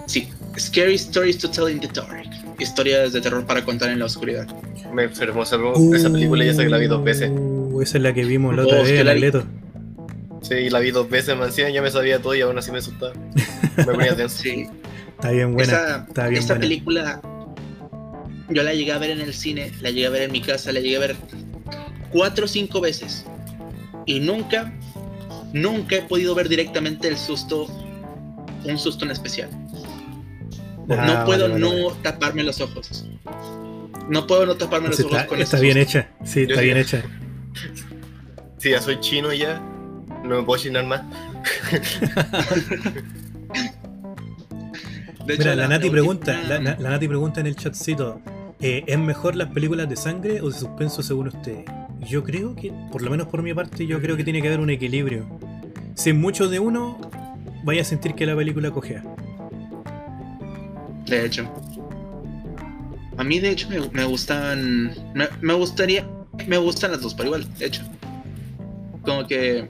[0.07, 0.29] Sí,
[0.59, 2.29] Scary Stories to Tell in the Dark.
[2.59, 4.47] Historias de terror para contar en la oscuridad.
[4.93, 5.57] Me enfermó esa,
[5.95, 7.31] esa película y esa que la vi dos veces.
[7.33, 9.05] Uh, esa es la que vimos la otra Oh, es vez que
[10.43, 11.53] Sí, la vi dos veces, man.
[11.53, 13.13] Sí, ya me sabía todo y aún así me asustaba.
[13.77, 14.39] Me ponía tenso.
[14.39, 14.67] Sí,
[15.11, 15.73] Está bien buena.
[15.73, 16.61] esa, está bien esta buena.
[16.61, 17.21] película
[18.51, 20.73] yo la llegué a ver en el cine, la llegué a ver en mi casa,
[20.73, 21.17] la llegué a ver
[22.13, 23.27] cuatro o cinco veces.
[24.07, 24.73] Y nunca,
[25.53, 27.67] nunca he podido ver directamente el susto,
[28.65, 29.51] un susto en especial.
[30.89, 32.01] Ah, no puedo vale, vale, no vale.
[32.03, 33.05] taparme los ojos.
[34.09, 35.99] No puedo no taparme los ojos está, con está ese bien susto.
[35.99, 36.65] hecha, sí, Yo está sí.
[36.65, 37.03] bien hecha.
[38.57, 39.61] Sí, ya soy chino ya.
[40.29, 41.03] No me puedo chinar más.
[45.27, 48.21] De hecho, Mira, la, Nati última- pregunta, la, la- la Nati pregunta en el chatcito,
[48.61, 51.65] eh, ¿es mejor las películas de sangre o de suspenso según usted?
[52.01, 54.61] Yo creo que, por lo menos por mi parte, yo creo que tiene que haber
[54.61, 55.27] un equilibrio.
[55.95, 56.99] Si mucho de uno,
[57.65, 59.03] vaya a sentir que la película cojea.
[61.07, 61.49] De hecho.
[63.17, 64.93] A mí, de hecho, me, me gustan.
[65.15, 66.07] Me, me gustaría.
[66.47, 67.83] Me gustan las dos, pero igual, de hecho.
[69.03, 69.69] Como que.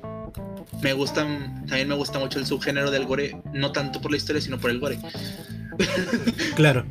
[0.82, 1.64] Me gustan.
[1.66, 3.36] También me gusta mucho el subgénero del gore.
[3.52, 4.98] No tanto por la historia, sino por el gore.
[6.56, 6.84] Claro,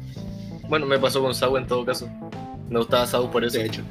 [0.69, 2.10] Bueno, me pasó con Saw en todo caso.
[2.69, 3.58] Me gustaba Saw por eso.
[3.58, 3.82] De hecho.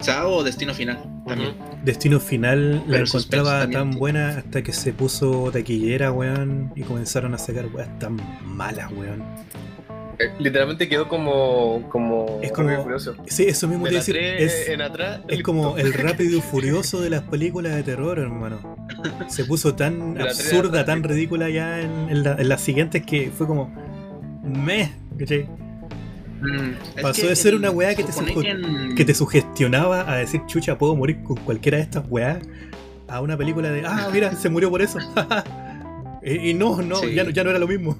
[0.00, 0.98] Sao o Destino Final.
[1.26, 1.54] También.
[1.84, 3.80] Destino Final la Pero encontraba también.
[3.90, 8.90] tan buena hasta que se puso taquillera, weón, y comenzaron a sacar weas tan malas,
[8.92, 9.22] weón.
[10.18, 11.88] Eh, Literalmente quedó como.
[11.90, 13.16] como Es como- Rápido Furioso.
[13.26, 14.14] Sí, eso mismo De te iba la a decir.
[14.38, 15.20] tres Es, en atrás.
[15.28, 18.76] Es como el rápido y furioso de las películas de terror, hermano.
[19.28, 23.46] Se puso tan absurda, tan ridícula ya en, en la- en las siguientes que fue
[23.46, 23.72] como.
[24.44, 25.48] Meh, ¿cachai?
[26.42, 28.10] Mm, Pasó de ser una weá que te
[28.50, 32.38] en- Que te sugestionaba a decir, chucha, puedo morir con cualquiera de estas weas.
[33.08, 34.98] A una película de, ah, mira, se murió por eso.
[36.24, 37.14] y, y no, no, Sí.
[37.14, 37.96] ya, no- ya no era lo mismo.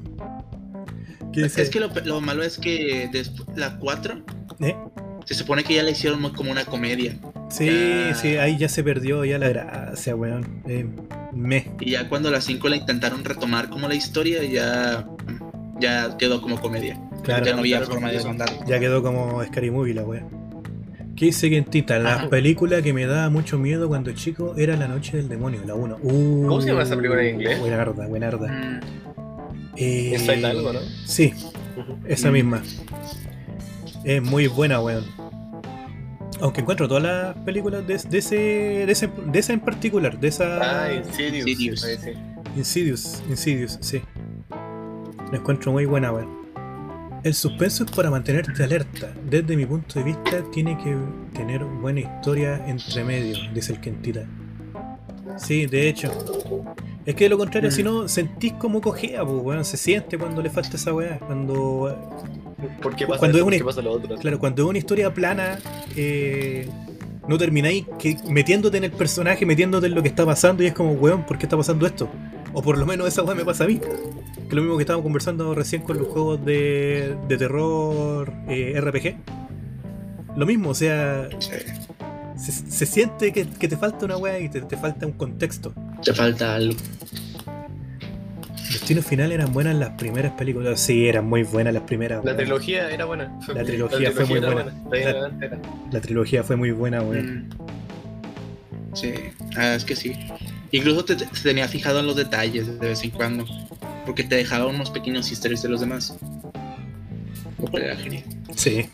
[1.32, 1.62] ¿Qué dice?
[1.62, 4.22] Es que lo, lo malo es que después, la 4
[4.60, 4.76] ¿Eh?
[5.24, 7.16] se supone que ya la hicieron muy como una comedia.
[7.50, 8.14] Sí, Ya.
[8.14, 10.62] sí, ahí ya se perdió ya la gracia, weón.
[10.66, 10.86] Eh,
[11.32, 11.70] me.
[11.80, 15.06] Y ya cuando la 5 la intentaron retomar como la historia, ya,
[15.80, 16.98] ya quedó como comedia.
[17.22, 17.44] Claro.
[17.44, 18.20] ya no había claro, forma de.
[18.66, 20.26] Ya quedó como Scary Movie la wea.
[21.14, 21.98] ¿Qué dice Quintita?
[21.98, 22.28] La Ajá.
[22.30, 25.98] película que me daba mucho miedo cuando chico era La Noche del Demonio, la 1.
[26.02, 27.60] Uh, ¿Cómo se llama esa película en inglés?
[27.60, 28.48] Buenarda, buenarda.
[28.48, 28.80] Mm,
[29.76, 30.80] Eh, Inside algo, ¿no?
[31.06, 31.32] Sí,
[32.06, 32.62] esa misma.
[34.04, 35.04] Es muy buena, weón.
[36.40, 40.28] Aunque encuentro todas las películas de, de ese, de, ese, de esa en particular, de
[40.28, 41.46] esa Ah, Insidious.
[41.46, 41.84] Insidious.
[41.84, 42.10] Ahí sí.
[42.56, 44.02] Insidious, Insidious, sí.
[45.30, 46.42] La encuentro muy buena, weón.
[47.22, 49.12] El suspenso es para mantenerte alerta.
[49.30, 50.96] Desde mi punto de vista, tiene que
[51.32, 54.24] tener buena historia entre medio, dice el Kentita.
[55.38, 56.10] Sí, de hecho.
[57.04, 57.72] Es que de lo contrario, Mm.
[57.72, 59.64] si no, sentís como cojea, pues, weón.
[59.64, 61.18] Se siente cuando le falta esa weá.
[61.18, 61.96] Cuando
[62.80, 63.48] ¿Por qué pasa Cuando eso?
[63.48, 64.16] es una- ¿Por qué pasa lo otro?
[64.16, 65.58] Claro, cuando es una historia plana,
[65.96, 66.68] eh,
[67.26, 70.72] no termináis que metiéndote en el personaje, metiéndote en lo que está pasando y es
[70.72, 72.08] como, weón, ¿por qué está pasando esto?
[72.52, 73.78] O por lo menos esa weá me pasa a mí.
[73.78, 78.78] Que es lo mismo que estábamos conversando recién con los juegos de, de terror eh,
[78.80, 79.16] RPG.
[80.36, 81.50] Lo mismo, o sea, sí.
[82.42, 85.72] Se, se siente que, que te falta una weá y te, te falta un contexto.
[86.02, 86.74] Te falta algo.
[88.72, 90.80] Destino Final eran buenas las primeras películas.
[90.80, 92.24] Sí, eran muy buenas las primeras.
[92.24, 93.38] La trilogía era buena.
[93.54, 94.72] La trilogía fue muy buena.
[95.90, 97.48] La- trilogía fue muy buena, weón.
[97.48, 98.96] Mm.
[98.96, 99.14] Sí,
[99.56, 100.12] ah, es que sí.
[100.70, 103.44] Incluso te, te tenía fijado en los detalles de vez en cuando.
[104.06, 106.16] Porque te dejaba unos pequeños historias de los demás.
[107.58, 108.24] Lo cual era genial.
[108.56, 108.86] Sí.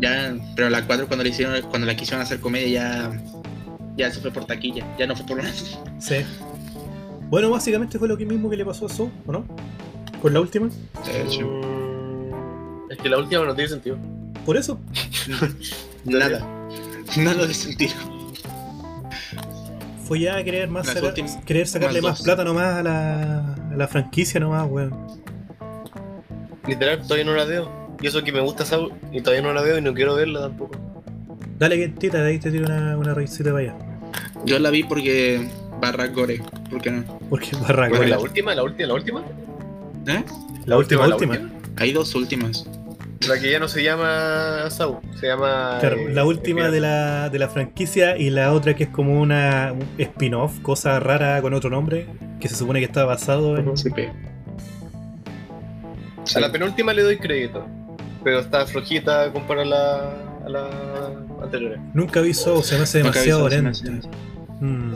[0.00, 3.22] Ya, pero la 4 cuando la hicieron, cuando la quisieron hacer comedia ya.
[3.96, 5.78] Ya se fue por taquilla, ya no fue por más.
[5.98, 6.16] Sí.
[7.28, 9.44] Bueno, básicamente fue lo que mismo que le pasó a Saw, ¿o no?
[10.22, 10.68] Con la última.
[11.06, 11.60] De hecho,
[12.88, 13.98] Es que la última no tiene sentido.
[14.46, 14.78] Por eso.
[16.04, 16.46] nada.
[17.16, 17.92] Nada de sentido.
[20.04, 22.24] Fue ya querer más Las sacar- últimas- querer sacarle más dos.
[22.24, 24.92] plata nomás a la, a la franquicia nomás, weón.
[26.66, 27.79] Literal, todavía no la veo.
[28.00, 30.40] Y eso que me gusta Saul, y todavía no la veo y no quiero verla
[30.40, 30.78] tampoco.
[31.58, 33.74] Dale quentita, de ahí te tiro una, una raicita vaya.
[34.46, 35.46] Yo la vi porque.
[35.80, 36.42] Barra Gore.
[36.70, 37.18] ¿Por qué no?
[37.28, 38.08] Porque barra Bueno, gore.
[38.08, 39.22] la última, la última, la última.
[40.06, 40.24] ¿Eh?
[40.66, 41.50] La última, la última.
[41.76, 42.66] Hay dos últimas.
[43.28, 45.76] La que ya no se llama Saul, se llama.
[45.80, 49.20] Claro, eh, la última de la, de la franquicia y la otra que es como
[49.20, 52.06] una un spin-off, cosa rara con otro nombre,
[52.40, 53.76] que se supone que está basado en...
[53.76, 54.10] Sí, pe.
[56.34, 57.66] A la penúltima le doy crédito.
[58.22, 60.70] Pero está flojita comparada a la, a la
[61.42, 61.78] anterior.
[61.94, 63.78] Nunca vi Saw, se me hace demasiado lenta.
[64.60, 64.92] Mm,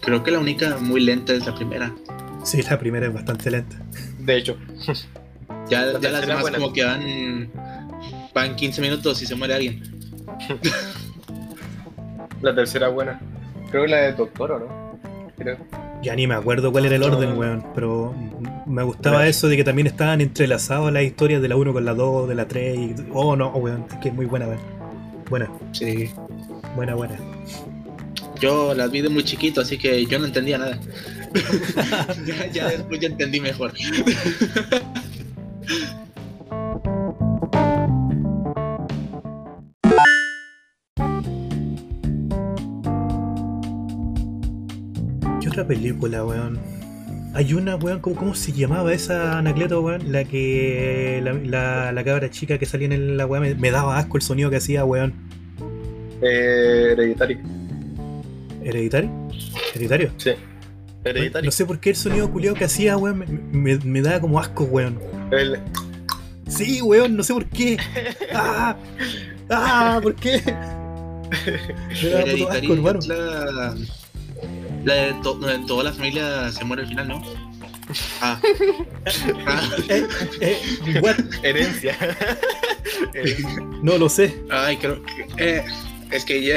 [0.00, 1.94] Creo que la única muy lenta es la primera.
[2.42, 3.76] Sí, la primera es bastante lenta.
[4.18, 4.56] De hecho,
[5.68, 6.58] Ya, La ya las demás buena.
[6.58, 7.50] como que van,
[8.34, 9.82] van 15 minutos y se muere alguien.
[12.42, 13.18] la tercera buena.
[13.70, 14.98] Creo que la de Doctor, ¿o no?
[15.38, 15.56] Creo.
[16.04, 18.14] Ya ni me acuerdo cuál era el orden, weón, pero
[18.66, 21.94] me gustaba eso de que también estaban entrelazadas las historias de la 1 con la
[21.94, 22.94] 2, de la 3 y...
[23.10, 24.60] Oh, no, weón, es que es muy buena, weón.
[25.30, 26.10] Buena, Sí.
[26.76, 27.16] buena, buena.
[28.38, 30.78] Yo las vi de muy chiquito, así que yo no entendía nada.
[32.26, 33.72] ya, ya después ya entendí mejor.
[45.54, 46.58] otra película, weón?
[47.34, 50.12] Hay una, weón, ¿cómo, cómo se llamaba esa Anacleto, weón?
[50.12, 51.20] La que...
[51.22, 54.22] La, la, la cabra chica que salía en la weón, me, me daba asco el
[54.22, 55.14] sonido que hacía, weón.
[56.22, 57.38] Eh, Hereditary.
[58.62, 59.10] ¿Hereditario?
[59.74, 60.10] ¿Hereditario?
[60.16, 60.30] Sí.
[61.04, 61.44] Hereditary.
[61.46, 64.38] No sé por qué el sonido culiado que hacía, weón, me, me, me daba como
[64.40, 64.98] asco, weón.
[65.30, 65.58] El-
[66.46, 67.78] Sí, weón, no sé por qué.
[68.34, 68.76] ¡Ah!
[69.50, 69.98] ¡Ah!
[70.02, 70.40] ¿Por qué?
[72.02, 73.00] Me daba puto asco, hermano.
[73.08, 73.74] la,
[74.84, 77.22] la de to- toda la familia se muere al final, ¿no?
[78.20, 78.40] Ah.
[79.46, 80.06] Ah, Eh,
[80.40, 81.16] eh, what?
[81.42, 81.96] Herencia.
[83.12, 83.60] Herencia.
[83.82, 84.42] No lo sé.
[84.50, 85.26] Ay, creo que.
[85.38, 85.64] eh,
[86.10, 86.56] es que ya,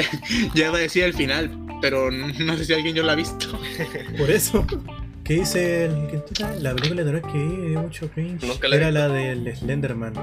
[0.54, 1.50] ya iba a decir el final,
[1.82, 3.58] pero no sé si alguien ya lo ha visto.
[4.16, 4.66] Por eso.
[5.24, 6.22] ¿Qué dice el?
[6.62, 8.42] La película de terror que vi mucho cringe.
[8.62, 10.14] La Era la del Slenderman.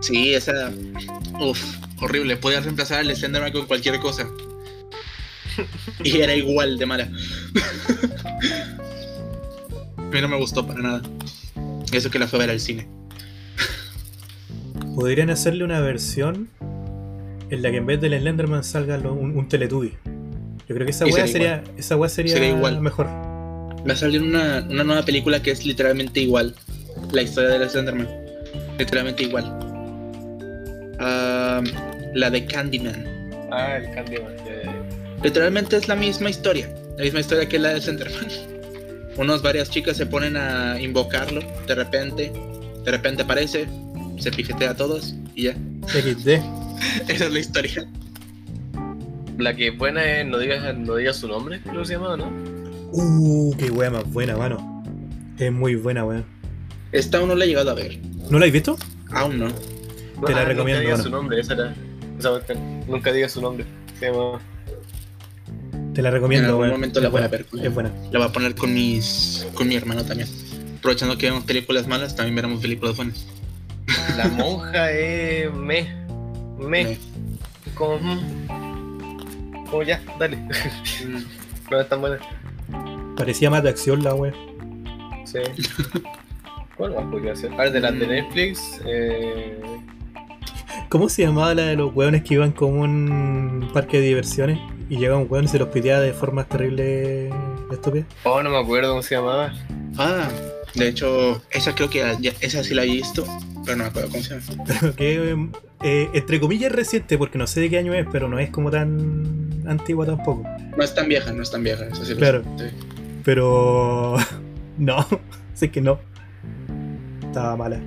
[0.00, 0.70] Sí, esa.
[1.40, 1.60] Uf,
[2.00, 2.36] horrible.
[2.36, 4.28] Podía reemplazar al Slenderman con cualquier cosa.
[6.04, 7.08] Y era igual de mala.
[9.96, 11.02] A mí no me gustó para nada.
[11.92, 12.86] Eso que la fue a ver al cine.
[14.94, 16.48] Podrían hacerle una versión
[17.50, 19.94] en la que en vez del Slenderman salga lo- un, un Teletubby.
[20.68, 22.80] Yo creo que esa weá sería sería, esa weá sería, Sería igual.
[22.80, 23.06] mejor.
[23.06, 26.54] Va a salir una, una nueva película que es literalmente igual.
[27.12, 28.08] la historia de Slenderman.
[28.78, 29.44] Literalmente igual.
[31.00, 31.62] Ah,
[32.14, 33.04] la de Candyman.
[33.50, 34.36] Ah, el Candyman.
[34.46, 34.51] ya.
[35.22, 36.72] Literalmente es la misma historia.
[36.96, 38.26] La misma historia que la de Slenderman.
[39.16, 42.32] Unos varias chicas se ponen a invocarlo de repente.
[42.84, 43.66] De repente aparece,
[44.18, 45.56] se pijetea a todos y ya.
[47.08, 47.86] Esa es la historia.
[49.38, 52.16] La que es buena es no digas, no digas su nombre, creo que se llama,
[52.16, 52.30] ¿no?
[52.92, 54.82] Uh, qué wea más buena, mano.
[55.38, 56.24] Es muy buena, weón.
[56.92, 57.98] Esta aún no la he llegado a ver.
[58.30, 58.76] ¿No la has visto?
[59.10, 59.48] Aún no.
[60.26, 61.02] Te la Ah, recomiendo, Nunca digas bueno.
[61.04, 61.74] su nombre, esa era.
[62.18, 62.54] Esa.
[62.86, 63.64] Nunca digas su nombre.
[63.98, 64.40] Se llama.
[65.94, 67.46] Te la recomiendo, En algún momento la voy a ver.
[67.62, 67.90] Es buena.
[68.10, 70.28] La voy a poner con mis con mi hermano también.
[70.78, 73.26] Aprovechando que vemos películas malas, también veremos películas buenas.
[74.16, 75.52] La monja es.
[75.52, 75.88] Me.
[76.58, 76.84] Me.
[76.84, 76.98] Me.
[77.74, 77.98] Como.
[77.98, 79.66] mm.
[79.70, 80.38] Como ya, dale.
[81.70, 82.18] no es tan buena.
[83.16, 84.32] Parecía más de acción la wea.
[85.24, 85.38] Sí.
[86.76, 87.52] ¿Cuál más podría ser?
[87.54, 88.10] A ver, de las de Mm.
[88.10, 88.80] Netflix.
[88.86, 89.60] Eh...
[90.88, 94.58] ¿Cómo se llamaba la de los weones que iban como un parque de diversiones?
[94.88, 97.32] Y llegaba un weón y se los piteaba de formas terribles
[97.72, 98.06] estúpidas.
[98.24, 99.52] Oh, no me acuerdo cómo se llamaba.
[99.96, 100.28] Ah,
[100.74, 103.24] de hecho, esa creo que ya- esa sí la he visto,
[103.64, 104.64] pero no me acuerdo cómo se llama.
[104.66, 105.48] Pero que,
[105.82, 108.70] eh, entre comillas, reciente, porque no sé de qué año es, pero no es como
[108.70, 110.44] tan antigua tampoco.
[110.76, 112.42] No es tan vieja, no es tan vieja, eso sí Claro.
[112.58, 112.64] sí.
[113.24, 114.16] Pero.
[114.78, 115.06] No,
[115.54, 115.98] sé que no.
[117.26, 117.78] Estaba mala.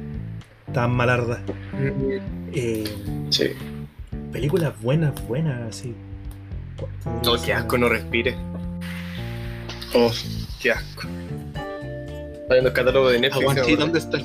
[0.68, 1.42] Estaba malarda.
[2.54, 2.84] Eh,
[3.32, 3.46] Sí.
[4.32, 5.96] películas buenas, buenas, así.
[7.24, 8.36] No, qué asco, no respire.
[9.94, 10.12] Oh,
[10.60, 11.08] Qué asco.
[11.54, 13.42] Está viendo el catálogo de Netflix.
[13.42, 13.76] aguante, ahora.
[13.78, 14.24] ¿dónde está el,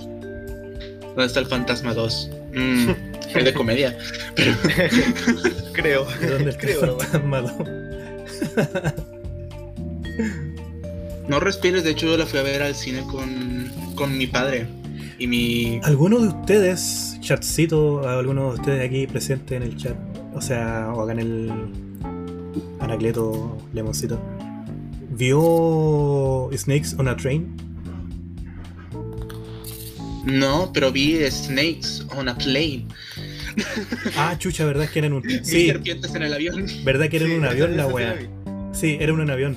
[1.00, 2.30] ¿dónde está el Fantasma 2?
[2.54, 2.90] Mm,
[3.36, 3.96] es de comedia.
[5.72, 6.04] Creo.
[6.20, 7.06] ¿De dónde está el Creo, nomás.
[7.08, 7.80] fantasma, no?
[11.28, 14.66] No respires, de hecho yo la fui a ver al cine con, con mi padre
[15.18, 15.80] y mi...
[15.84, 19.94] ¿Alguno de ustedes, chatcito, alguno de ustedes aquí presente en el chat,
[20.34, 21.52] o sea, o acá en el
[22.80, 24.18] Anacleto Lemoncito,
[25.10, 27.54] vio Snakes on a Train?
[30.24, 32.86] No, pero vi Snakes on a Plane.
[34.16, 35.22] Ah, chucha, ¿verdad que era en un...
[35.44, 36.66] Sí, serpientes en el avión.
[36.84, 38.26] ¿verdad que era en Sí, un avión la vi.
[38.72, 39.56] Sí, era en un avión.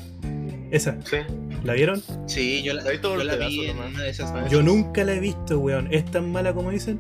[0.72, 1.18] Esa, Sí.
[1.64, 2.02] ¿la vieron?
[2.28, 4.48] Sí, yo la, yo vi pedazos en una de esas Ah.
[4.50, 5.88] Yo nunca la he visto, weón.
[5.92, 7.00] ¿Es tan mala como dicen?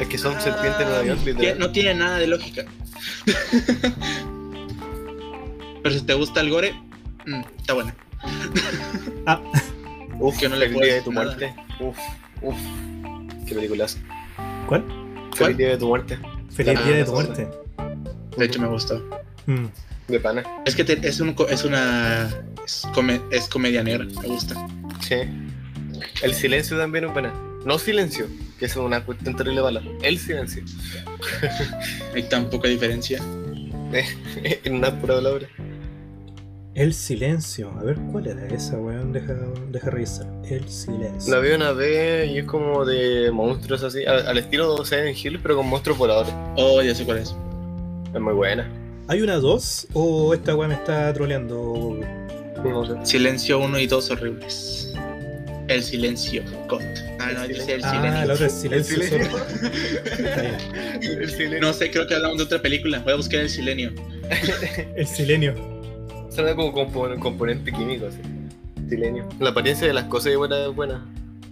[0.00, 1.58] Es que son serpientes en un avión, literal.
[1.58, 2.64] no tiene nada de lógica.
[5.82, 6.72] Pero si te gusta el gore,
[7.26, 7.94] mm, está buena.
[9.26, 9.40] Ah,
[10.18, 11.26] Uf, que no le el día de tu nada.
[11.26, 11.54] muerte.
[11.80, 11.96] Uf,
[12.42, 12.56] uf.
[13.46, 13.98] Qué películas.
[14.66, 14.84] ¿cuál?
[15.38, 15.50] ¿Cuál?
[15.52, 16.18] El día de tu muerte.
[16.50, 17.48] Feliz Ah, día de tu muerte.
[18.36, 19.02] De hecho, me gustó.
[19.46, 19.66] Mm.
[20.08, 20.42] De pana.
[20.64, 22.28] Es que te- es, un, co- es una.
[22.64, 24.54] Es, come- es comedia negra, me gusta.
[25.00, 25.16] Sí.
[26.22, 27.32] El silencio también es buena.
[27.66, 28.28] No silencio,
[28.60, 29.82] que es una cuestión terrible bala.
[30.00, 30.62] El silencio.
[32.14, 33.20] Hay tan poca diferencia.
[34.62, 35.48] en una pura palabra.
[36.76, 37.72] El silencio.
[37.76, 39.12] A ver, ¿cuál era esa, weón?
[39.12, 39.34] Deja,
[39.72, 40.28] deja revisar.
[40.48, 41.34] El silencio.
[41.34, 45.18] La vi una vez y es como de monstruos así, al, al estilo de Silent
[45.18, 46.32] Hill, pero con monstruos voladores.
[46.56, 47.34] Oh, ya sé cuál es.
[48.14, 48.70] Es muy buena.
[49.08, 51.98] ¿Hay una 2 o esta weá me está troleando?
[52.62, 52.94] No sé.
[53.04, 54.95] Silencio 1 y 2 horribles.
[55.68, 56.42] El silencio.
[56.68, 56.80] God.
[57.18, 58.46] Ah, no, dice el Ah, silencio.
[58.46, 58.96] es silencio.
[58.96, 59.30] El silencio.
[59.30, 60.24] sorry.
[60.24, 60.54] Está bien.
[61.22, 61.60] El silencio.
[61.60, 63.00] No sé, creo que hablamos de otra película.
[63.00, 63.92] Voy a buscar el silenio.
[64.96, 65.54] El silenio.
[66.30, 68.18] Suena como compo- componente químico, así.
[68.88, 69.28] Silenio.
[69.40, 71.04] La apariencia de las cosas igual es buena.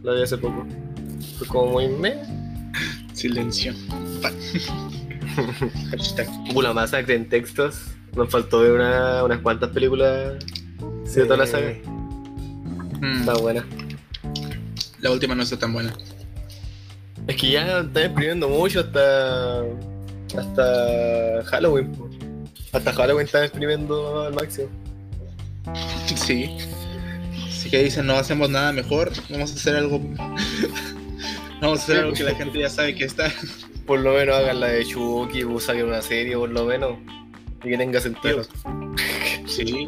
[0.03, 0.67] La vi hace poco.
[1.39, 2.15] Fue como muy me.
[3.15, 3.73] Silencio.
[6.55, 7.77] Una masacre en textos.
[8.17, 10.35] Nos faltó ver una- unas cuantas películas.
[11.05, 11.21] Sí.
[11.21, 11.73] toda la saga.
[13.01, 13.65] Mm, Está buena.
[15.05, 15.93] La última no está tan buena.
[17.27, 19.63] Es que ya están exprimiendo mucho hasta.
[20.37, 21.93] hasta Halloween.
[22.73, 24.69] Hasta Halloween están exprimiendo al máximo.
[26.17, 26.57] Sí.
[27.49, 29.11] Así que dicen, no hacemos nada mejor.
[29.31, 29.99] Vamos a hacer algo.
[31.61, 32.33] Vamos a hacer algo que pues.
[32.33, 33.31] la gente ya sabe que está.
[33.87, 36.97] Por lo menos hagan la de Chucky, o saquen una serie, por lo menos.
[37.63, 38.43] Y que tenga sentido.
[39.47, 39.87] Sí.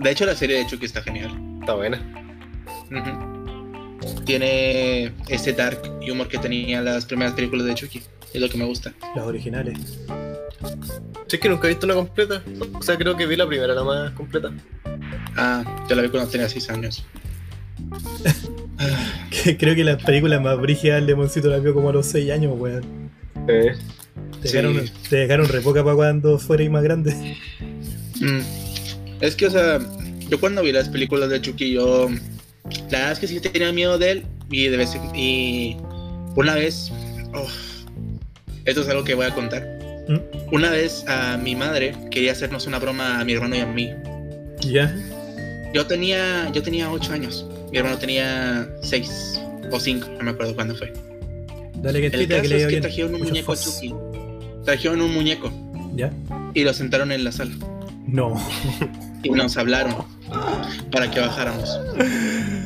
[0.00, 1.30] De hecho, la serie de Chucky está genial.
[1.60, 2.29] Está buena.
[4.24, 5.80] Tiene ese dark
[6.10, 8.02] humor que tenía las primeras películas de Chucky.
[8.32, 8.92] Es lo que me gusta.
[9.16, 9.78] Las originales.
[11.26, 12.42] Si es que nunca he visto una completa.
[12.78, 14.52] O sea, creo que vi la primera, la más completa.
[15.36, 17.04] Ah, yo la vi cuando tenía 6 años.
[19.58, 22.52] Creo que las películas más brígidas del Lemoncito las vio como a los 6 años,
[22.56, 23.10] weón.
[23.48, 23.72] Eh,
[24.42, 24.56] Te, Sí.
[24.56, 27.36] dejaron, te dejaron re poca para cuando fuera más grande.
[28.20, 28.40] mm.
[29.20, 29.78] Es que, o sea,
[30.28, 32.08] yo cuando vi las películas de Chucky, yo
[32.90, 35.76] La verdad es que sí tenía miedo de él y de vez en- y
[36.36, 36.90] una vez,
[37.34, 37.46] oh,
[38.64, 39.66] esto es algo que voy a contar.
[40.08, 40.54] ¿Mm?
[40.54, 43.90] Una vez a mi madre quería hacernos una broma a mi hermano y a mí.
[44.60, 44.94] ¿Ya?
[45.72, 49.40] Yo tenía, yo tenía 8 años, mi hermano tenía 6
[49.70, 50.92] o 5, no me acuerdo cuándo fue.
[51.76, 53.74] Dale que El tita, que caso le es que trajeron un Mucho muñeco fos.
[53.80, 53.94] Chucky.
[54.64, 55.50] Trajeron un muñeco
[55.96, 56.12] ¿Ya?
[56.54, 57.52] y lo sentaron en la sala
[58.06, 58.34] No.
[59.22, 59.94] y nos hablaron
[60.90, 61.80] para que bajáramos.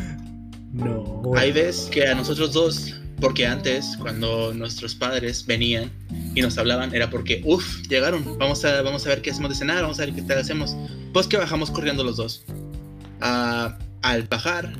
[0.75, 1.22] No.
[1.37, 5.91] Hay veces que a nosotros dos, porque antes, cuando nuestros padres venían
[6.35, 9.57] y nos hablaban, era porque, uff, llegaron, vamos a, vamos a ver qué hacemos de
[9.57, 10.77] cenar, vamos a ver qué tal hacemos.
[11.12, 12.45] Pues que bajamos corriendo los dos.
[13.20, 14.72] Ah, al bajar,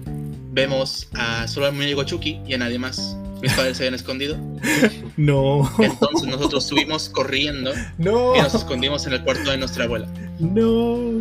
[0.53, 3.17] vemos a solo al muñeco Chucky y a nadie más.
[3.41, 4.37] Mis padres se habían escondido.
[5.17, 5.71] No.
[5.79, 8.35] Entonces nosotros subimos corriendo No.
[8.35, 10.09] y nos escondimos en el cuarto de nuestra abuela.
[10.41, 11.21] No.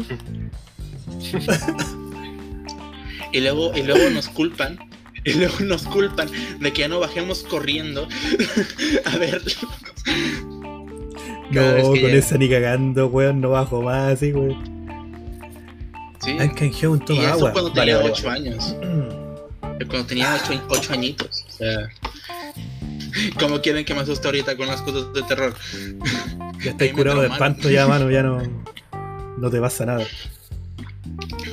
[3.33, 4.79] Y luego, y luego nos culpan.
[5.25, 6.29] Y luego nos culpan
[6.59, 8.07] de que ya no bajemos corriendo
[9.05, 9.41] a ver.
[11.53, 12.13] Cada No, con llega.
[12.13, 14.73] esa ni cagando, weón, no bajo más, así, weón.
[16.23, 16.31] Sí.
[16.39, 17.51] Han canjeado un Y toma eso agua.
[17.53, 18.75] cuando Vale, tenía vale, 8 años.
[18.79, 19.85] vale.
[19.89, 21.45] Cuando tenía 8, añitos.
[21.49, 21.89] O sea.
[23.39, 25.53] ¿Cómo quieren que me asuste ahorita con las cosas de terror?
[26.63, 28.41] Ya me curado de espanto ya, mano, ya no.
[29.37, 30.05] No te pasa nada.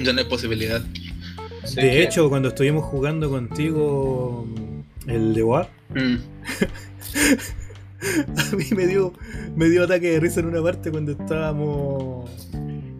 [0.00, 0.80] Ya no hay posibilidad.
[1.64, 4.46] Sí, De hecho, cuando estuvimos jugando contigo
[5.06, 6.16] el de War, Mm.
[8.52, 9.12] a mí me dio,
[9.56, 12.30] me dio ataque de risa en una parte cuando estábamos.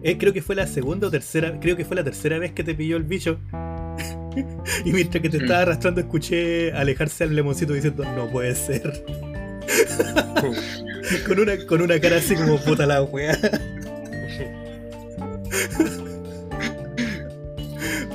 [0.03, 2.63] Eh, creo que fue la segunda o tercera, creo que fue la tercera vez que
[2.63, 3.39] te pilló el bicho.
[4.85, 5.43] y mientras que te Mm.
[5.43, 9.03] estaba arrastrando, escuché alejarse al lemoncito diciendo, no puede ser.
[11.27, 13.37] con, una, con una cara así como puta la wea.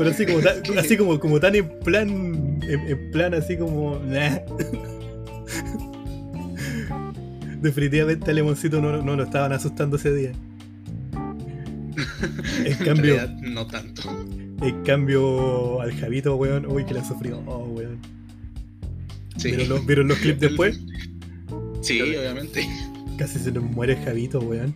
[0.06, 2.08] Pero así como, tan- así como, como tan en plan,
[2.62, 3.98] en, en plan así como...
[4.00, 4.38] nah.
[7.60, 10.32] Definitivamente al lemoncito no, no lo estaban asustando ese día.
[12.60, 14.02] En En cambio, realidad, no tanto.
[14.62, 17.98] en cambio al Javito, weón, uy que la sufrió, oh, weón.
[19.36, 19.48] Sí.
[19.52, 20.80] ¿Vieron, los, vieron los clips después?
[21.82, 22.66] Sí, obviamente.
[23.18, 24.74] Casi se nos muere el Javito, weón.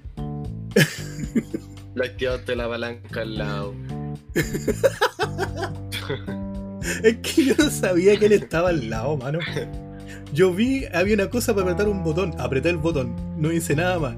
[1.95, 3.74] Le activaste la palanca al lado.
[7.05, 9.39] Es que yo no sabía que él estaba al lado, mano.
[10.33, 13.99] Yo vi, había una cosa para apretar un botón, apreté el botón, no hice nada
[13.99, 14.14] más.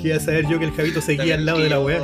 [0.00, 2.02] Que iba a saber yo que el Javito seguía al lado de la weá.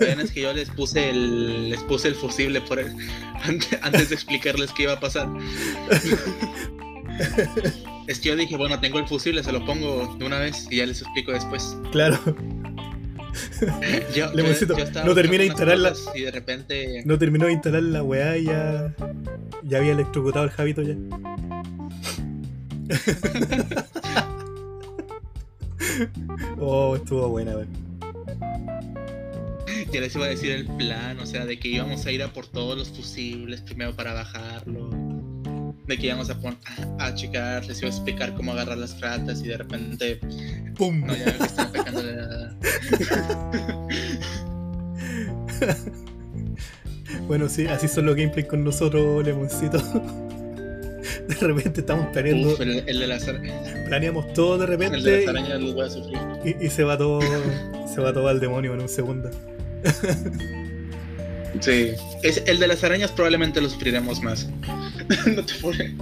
[0.00, 2.94] Es que yo les puse el, les puse el fusible por el-
[3.42, 5.28] antes, antes de explicarles qué iba a pasar.
[8.06, 10.78] Es que yo dije, bueno, tengo el fusible, se lo pongo de una vez y
[10.78, 11.76] ya les explico después.
[11.92, 12.18] Claro,
[14.14, 15.92] Yo, estaba no termina de instalarla.
[16.14, 17.02] Y de repente.
[17.04, 18.94] no terminó de instalar la weá y ya.
[19.62, 20.96] Ya había electrocutado el Javito ya.
[26.58, 27.90] oh, estuvo buena, weón.
[29.92, 32.32] Ya les iba a decir el plan, o sea, de que íbamos a ir a
[32.32, 35.09] por todos los fusibles primero para bajarlo.
[35.90, 36.36] De que íbamos a,
[37.00, 40.20] a, checar, les iba a explicar cómo agarrar las ratas y de repente.
[40.76, 41.04] ¡Pum!
[41.04, 42.54] No, ya me están pegando la.
[47.26, 49.78] Bueno, sí, así son los gameplays con nosotros, Lemoncito.
[51.28, 53.24] De repente estamos planeando, Uf, el, el de las,
[53.88, 56.18] planeamos todo de el de repente las arañas los voy a sufrir.
[56.44, 57.20] y, y se va todo
[57.92, 59.28] se va todo al demonio en un segundo.
[61.60, 61.90] Sí.
[62.22, 64.48] Es, el de las arañas probablemente lo sufriremos más.
[65.36, 65.92] no te pones.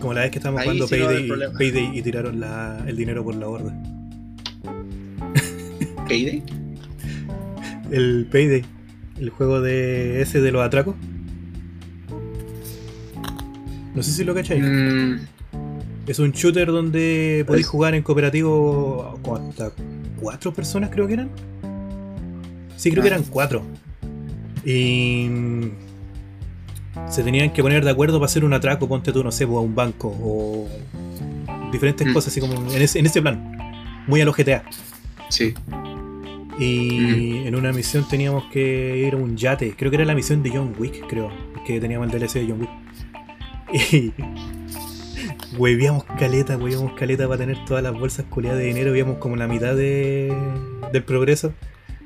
[0.00, 1.28] Como la vez que estábamos jugando sí Payday.
[1.58, 3.72] Payday y tiraron la- el dinero por la borda.
[6.08, 6.42] ¿Payday?
[7.90, 8.64] El Payday,
[9.20, 10.96] el juego de ese de los atracos.
[13.94, 14.62] No sé si lo cacháis.
[14.64, 15.16] Mm,
[16.06, 19.70] Es un shooter donde podéis jugar en cooperativo con hasta
[20.20, 21.30] cuatro personas, creo que eran.
[22.76, 23.14] Sí, creo que Ah.
[23.14, 23.62] eran cuatro.
[24.64, 25.28] Y
[27.08, 29.56] se tenían que poner de acuerdo para hacer un atraco, ponte tú, no sé, pues,
[29.56, 30.68] a un banco o
[31.72, 32.12] diferentes Mm.
[32.12, 33.56] cosas, así como en ese, en ese plan.
[34.06, 34.62] Muy a los GTA.
[35.28, 35.54] sí.
[36.58, 39.74] Y en una misión teníamos que ir a un yate.
[39.74, 41.30] Creo que era la misión de John Wick, creo.
[41.66, 42.70] Que teníamos el DLC de John Wick.
[43.92, 44.12] Y.
[45.56, 48.92] Huevíamos caleta, huevíamos caleta para tener todas las bolsas culiadas de dinero.
[48.92, 50.32] Víamos como la mitad de,
[50.92, 51.54] del progreso.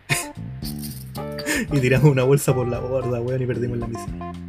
[1.72, 4.45] y tiramos una bolsa por la borda, weón, y perdimos la misión.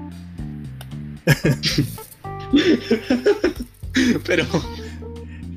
[4.26, 4.46] Pero.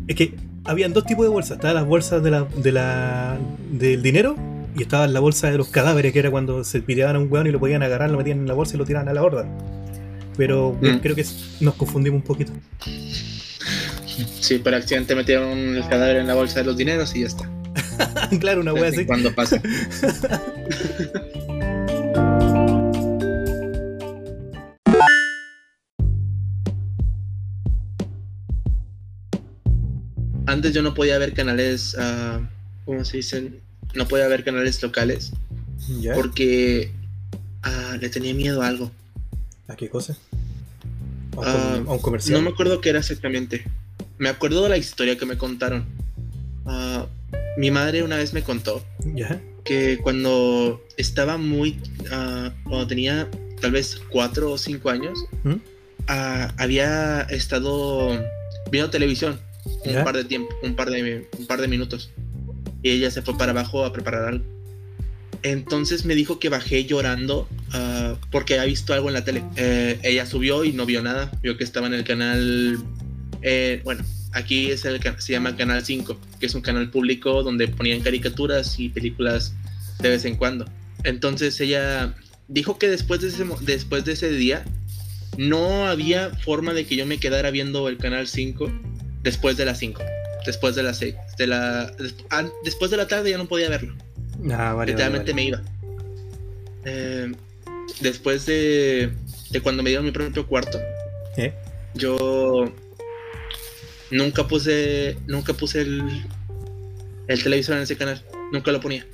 [0.08, 1.52] Es que habían dos tipos de bolsas.
[1.56, 3.38] Estaban las bolsas de la, de la,
[3.70, 4.36] del dinero
[4.76, 7.46] y estaba la bolsa de los cadáveres, que era cuando se piteaban a un weón
[7.46, 9.46] y lo podían agarrar, lo metían en la bolsa y lo tiraban a la horda.
[10.36, 10.98] Pero Mm.
[10.98, 11.24] creo que
[11.60, 12.52] nos confundimos un poquito.
[14.40, 17.48] Sí, por accidente metieron el cadáver en la bolsa de los dineros y ya está.
[18.40, 19.04] claro, una wea así.
[19.06, 19.60] Cuando pasa.
[30.50, 32.40] Antes yo no podía ver canales, ah,
[32.84, 33.60] ¿cómo se dicen?
[33.94, 35.30] No podía ver canales locales
[36.00, 36.12] ¿Ya?
[36.14, 36.90] porque
[37.62, 38.90] ah, le tenía miedo a algo.
[39.68, 40.16] ¿A qué cosa?
[41.36, 42.36] ¿A un, Ah, a un comercial?
[42.36, 43.64] No me acuerdo qué era exactamente.
[44.18, 45.84] Me acuerdo de la historia que me contaron.
[47.56, 48.84] Mi madre una vez me contó
[49.14, 49.40] ¿Ya?
[49.64, 51.78] que cuando estaba muy,
[52.64, 53.28] cuando tenía
[53.60, 55.54] tal vez cuatro o cinco años, ¿Mm?
[56.08, 58.20] había estado
[58.72, 60.04] viendo televisión un ¿Ya?
[60.04, 62.10] par de tiempo, un par de, un par de minutos.
[62.82, 64.44] Y ella se fue para abajo a preparar algo.
[65.42, 69.42] Entonces me dijo que bajé llorando ah, porque había visto algo en la tele.
[69.56, 71.30] Eh, ella subió y no vio nada.
[71.42, 72.78] Vio que estaba en el canal.
[73.42, 77.68] eh, bueno, aquí es el, se llama Canal 5, que es un canal público donde
[77.68, 79.54] ponían caricaturas y películas
[80.00, 80.66] de vez en cuando.
[81.04, 82.14] Entonces ella
[82.48, 84.64] dijo que después de ese, después de ese día
[85.38, 88.70] no había forma de que yo me quedara viendo el Canal 5
[89.22, 90.02] después de las 5.
[90.46, 91.14] Después de las 6.
[91.38, 91.92] De la,
[92.64, 93.94] después de la tarde ya no podía verlo.
[94.44, 95.34] Ah, vale, vale, Literalmente vale.
[95.34, 95.62] me iba.
[96.84, 97.32] Eh,
[98.00, 99.10] después de,
[99.50, 100.80] de cuando me dieron mi propio cuarto,
[101.36, 101.52] ¿Eh?
[101.94, 102.72] yo
[104.10, 106.24] nunca puse nunca puse el,
[107.28, 108.22] el televisor en ese canal.
[108.52, 109.06] Nunca lo ponía.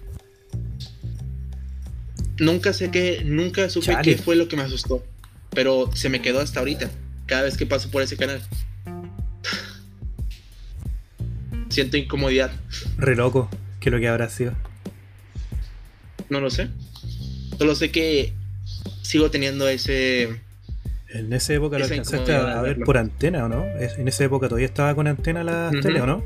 [2.38, 4.02] Nunca sé qué, nunca supe Chale.
[4.02, 5.02] qué fue lo que me asustó.
[5.50, 6.90] Pero se me quedó hasta ahorita.
[7.26, 8.40] Cada vez que paso por ese canal.
[11.76, 12.50] Siento incomodidad.
[12.96, 13.50] Re loco,
[13.80, 14.54] que lo que habrá sido.
[16.30, 16.70] No lo sé.
[17.58, 18.32] Solo sé que
[19.02, 20.40] sigo teniendo ese.
[21.10, 23.62] En esa época lo alcanzaste a ver por antena, ¿o no?
[23.78, 26.24] Es- En esa época todavía estaba con antena la tele, ¿o no?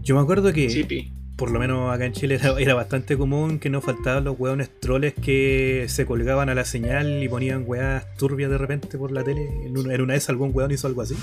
[0.00, 3.58] Yo me acuerdo que, Sí, por lo menos acá en Chile, era, era bastante común
[3.58, 8.06] que no faltaban los hueones troles que se colgaban a la señal y ponían weas
[8.16, 9.42] turbias de repente por la tele.
[9.66, 11.14] En una, en una vez algún weón hizo algo así.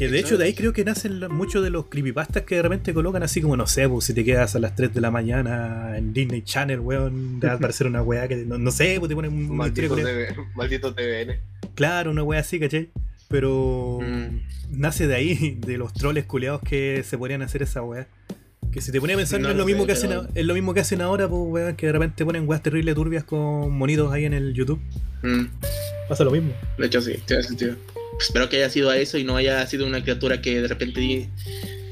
[0.00, 2.94] Que de hecho de ahí creo que nacen muchos de los creepypastas que de repente
[2.94, 5.92] colocan así como, no sé, pues si te quedas a las 3 de la mañana
[5.98, 9.10] en Disney Channel, weón, te va a aparecer una wea que, no, no sé, pues
[9.10, 11.36] te ponen historia Maldito, TV, maldito TVN.
[11.74, 12.88] Claro, una wea así, ¿cachai?
[13.28, 14.38] Pero Mm.
[14.70, 18.06] nace de ahí, de los troles culeados que se podrían hacer esa wea.
[18.72, 20.28] Que si te pones a pensar, no, No es lo mismo sé, que hacen, a-
[20.34, 23.24] es lo mismo que hacen ahora, pues weón, que de repente ponen weas terribles turbias
[23.24, 24.80] con monitos ahí en el YouTube.
[25.22, 25.44] Mm.
[26.08, 26.54] Pasa lo mismo.
[26.78, 27.76] De hecho, sí, tiene sentido.
[28.18, 31.28] Espero que haya sido a eso y no haya sido una criatura que de repente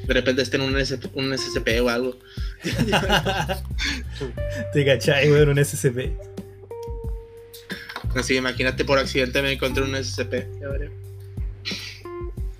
[0.06, 2.18] de repente esté en un, S- un SCP o algo.
[4.72, 6.12] Te cachai, weón, un SCP.
[8.14, 10.60] Así, imagínate por accidente me encontré un SCP.
[10.60, 10.90] Ya veré.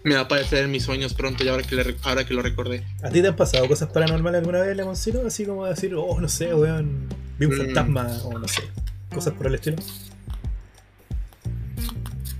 [0.04, 2.42] Me va a aparecer en mis sueños pronto, ya ahora que, le ahora que lo
[2.42, 2.84] recordé.
[3.02, 5.26] ¿A ti te han pasado cosas paranormales alguna vez, Lemoncito?
[5.26, 7.58] Así como decir, oh, no sé, weón, vi un Mm.
[7.58, 8.62] fantasma, o no sé,
[9.12, 9.76] cosas por el estilo.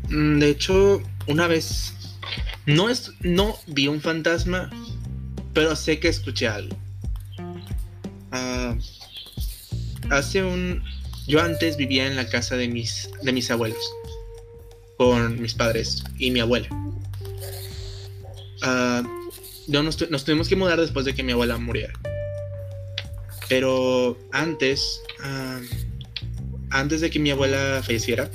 [0.09, 1.94] Mm, De hecho, una vez
[2.66, 4.70] no es no vi un fantasma,
[5.54, 6.76] pero sé que escuché algo.
[8.32, 8.76] Ah,
[10.11, 10.82] hace un
[11.26, 13.78] yo antes vivía en la casa de mis de mis abuelos
[14.96, 16.68] con mis padres y mi abuela.
[18.62, 19.02] Ah,
[19.66, 21.92] yo nos, nos tuvimos que mudar después de que mi abuela muriera.
[23.48, 25.61] Pero antes, ah,
[26.70, 28.30] antes de que mi abuela falleciera,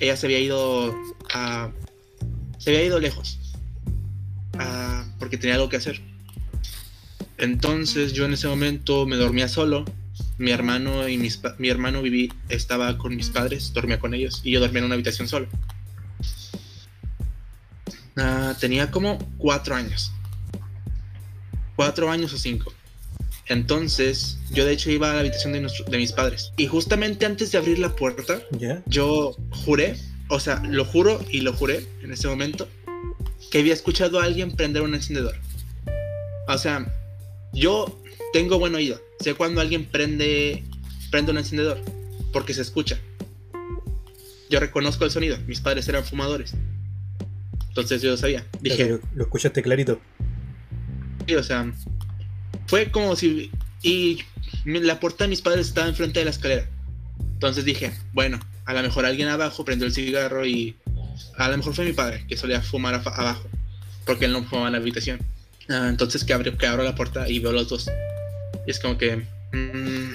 [0.00, 0.94] ella se había ido
[1.34, 1.70] a,
[2.58, 3.38] se había ido lejos
[5.18, 6.00] porque tenía algo que hacer.
[7.38, 9.84] Entonces yo en ese momento me dormía solo.
[10.38, 14.52] Mi hermano y mis mi hermano viví estaba con mis padres, dormía con ellos y
[14.52, 15.48] yo dormía en una habitación solo.
[18.16, 20.12] Ah, tenía como cuatro años,
[21.76, 22.72] cuatro años o cinco.
[23.46, 27.26] Entonces yo de hecho iba a la habitación de, nuestro- de mis padres y justamente
[27.26, 28.40] antes de abrir la puerta
[28.86, 29.96] yo juré,
[30.28, 32.68] o sea, lo juro y lo juré en ese momento,
[33.50, 35.36] que había escuchado a alguien prender un encendedor.
[36.48, 36.86] O sea,
[37.52, 38.00] yo
[38.32, 39.00] tengo buen oído.
[39.20, 40.64] Sé cuando alguien prende,
[41.10, 41.80] prende un encendedor,
[42.32, 42.98] porque se escucha.
[44.50, 45.38] Yo reconozco el sonido.
[45.46, 46.54] Mis padres eran fumadores.
[47.68, 48.46] Entonces yo lo sabía.
[48.60, 50.00] Dije, Lo, lo escuchaste clarito.
[51.26, 51.72] Sí, o sea,
[52.66, 53.50] fue como si.
[53.82, 54.20] Y
[54.64, 56.68] la puerta de mis padres estaba enfrente de la escalera.
[57.34, 60.76] Entonces dije, bueno, a lo mejor alguien abajo prendió el cigarro y.
[61.36, 63.48] A lo mejor fue mi padre, que solía fumar abajo,
[64.04, 65.20] porque él no fumaba en la habitación.
[65.68, 67.88] Ah, entonces que abro, que abro la puerta y veo los dos.
[68.66, 69.16] Y es como que.
[69.52, 70.12] mm,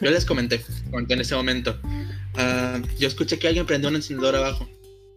[0.00, 1.78] yo les comenté, comenté en ese momento.
[2.36, 4.68] ah, yo escuché que alguien prendió un encendedor abajo.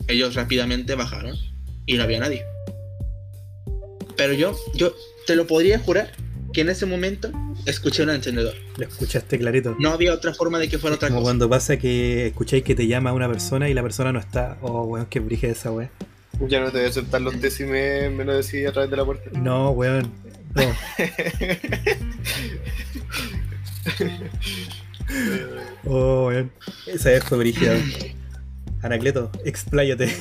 [0.07, 1.37] Ellos rápidamente bajaron
[1.85, 2.43] y no había nadie.
[4.17, 4.93] Pero yo, yo
[5.25, 6.11] te lo podría jurar
[6.53, 7.31] que en ese momento
[7.65, 8.53] escuché un encendedor.
[8.77, 9.75] Lo escuchaste clarito.
[9.79, 11.27] No había otra forma de que fuera otra Como cosa.
[11.29, 14.57] cuando pasa que escucháis que te llama una persona y la persona no está.
[14.61, 15.89] Oh, weón, qué brige esa weón.
[16.47, 18.89] Ya no te voy a aceptar los test si me, me lo decís a través
[18.89, 19.29] de la puerta.
[19.39, 20.11] No, weón.
[20.55, 20.63] No.
[25.85, 26.51] Oh, weón.
[26.87, 27.75] Esa vez fue brígida.
[28.81, 30.15] Anacleto, expláyate.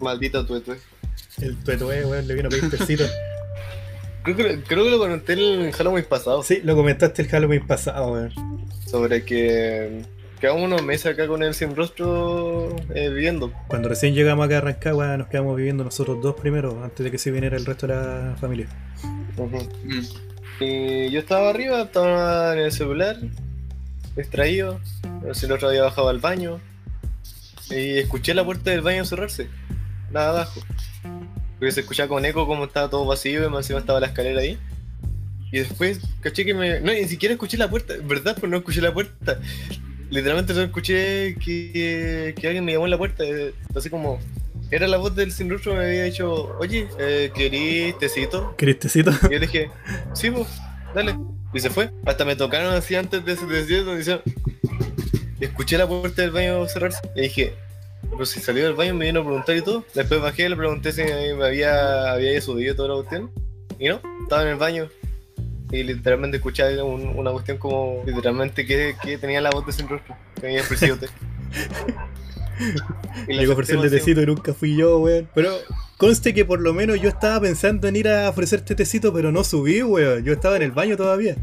[0.00, 0.76] Maldita tuetue.
[1.40, 3.04] El tuetue, weón, le vino a pedir pesito.
[4.24, 6.42] Creo que, creo que lo comenté en el Halloween pasado.
[6.42, 8.32] Sí, lo comentaste el Halloween pasado, weón.
[8.86, 10.02] Sobre que
[10.40, 13.52] quedamos unos meses acá con él sin rostro eh, viviendo.
[13.68, 17.18] Cuando recién llegamos acá a Rancagua, nos quedamos viviendo nosotros dos primero, antes de que
[17.18, 18.66] se viniera el resto de la familia.
[19.36, 20.00] Mm.
[20.60, 23.16] Y yo estaba arriba, estaba en el celular,
[24.16, 24.80] distraído.
[25.22, 26.60] El otro había bajado al baño.
[27.70, 29.48] Y escuché la puerta del baño cerrarse.
[30.10, 30.60] Nada abajo.
[31.58, 34.40] Porque se escuchaba con eco como estaba todo vacío y más encima estaba la escalera
[34.40, 34.58] ahí.
[35.52, 36.80] Y después caché que me.
[36.80, 37.94] No, ni siquiera escuché la puerta.
[38.04, 38.36] ¿Verdad?
[38.38, 39.38] Pues no escuché la puerta.
[40.10, 43.24] Literalmente solo escuché que, que alguien me llamó en la puerta.
[43.24, 44.18] eh, Así como.
[44.70, 48.54] Era la voz del sin rostro me había dicho, oye, eh, ¿querís tecito?
[48.56, 49.12] ¿Cristecito?
[49.30, 49.70] Y yo dije,
[50.14, 50.48] sí, pues,
[50.94, 51.16] dale.
[51.52, 51.90] Y se fue.
[52.06, 53.86] Hasta me tocaron así antes de ese desierto.
[53.94, 54.22] donde decía-
[55.40, 57.00] Escuché la puerta del baño cerrarse.
[57.14, 57.54] Y dije,
[58.14, 59.84] pero si salió del baño me vino a preguntar y todo.
[59.94, 63.30] Después bajé, le pregunté si me había, había subido toda la cuestión.
[63.78, 64.88] Y no, estaba en el baño.
[65.70, 69.88] Y literalmente escuché un- una cuestión como literalmente que, que tenía la voz de sin
[69.88, 70.14] rostro.
[73.28, 75.28] Y la Llegó a ofrecerle tecito y nunca fui yo, weón.
[75.34, 75.50] Pero
[75.96, 79.42] conste que por lo menos yo estaba pensando en ir a ofrecerte tecito, pero no
[79.44, 80.22] subí, weón.
[80.24, 81.36] Yo estaba en el baño todavía.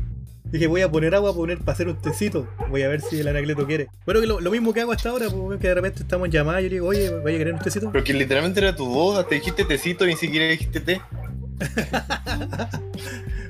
[0.51, 2.47] Dije, voy a poner agua poner para hacer un tecito.
[2.69, 3.87] Voy a ver si el anacleto quiere.
[4.05, 6.25] Bueno, que lo, lo mismo que hago hasta ahora, pues, weón, que de repente estamos
[6.25, 7.89] en llamada y yo le digo, oye, ¿vaya a querer un tecito?
[7.91, 11.01] Pero que literalmente era tu voz, hasta dijiste tecito y ni siquiera dijiste té.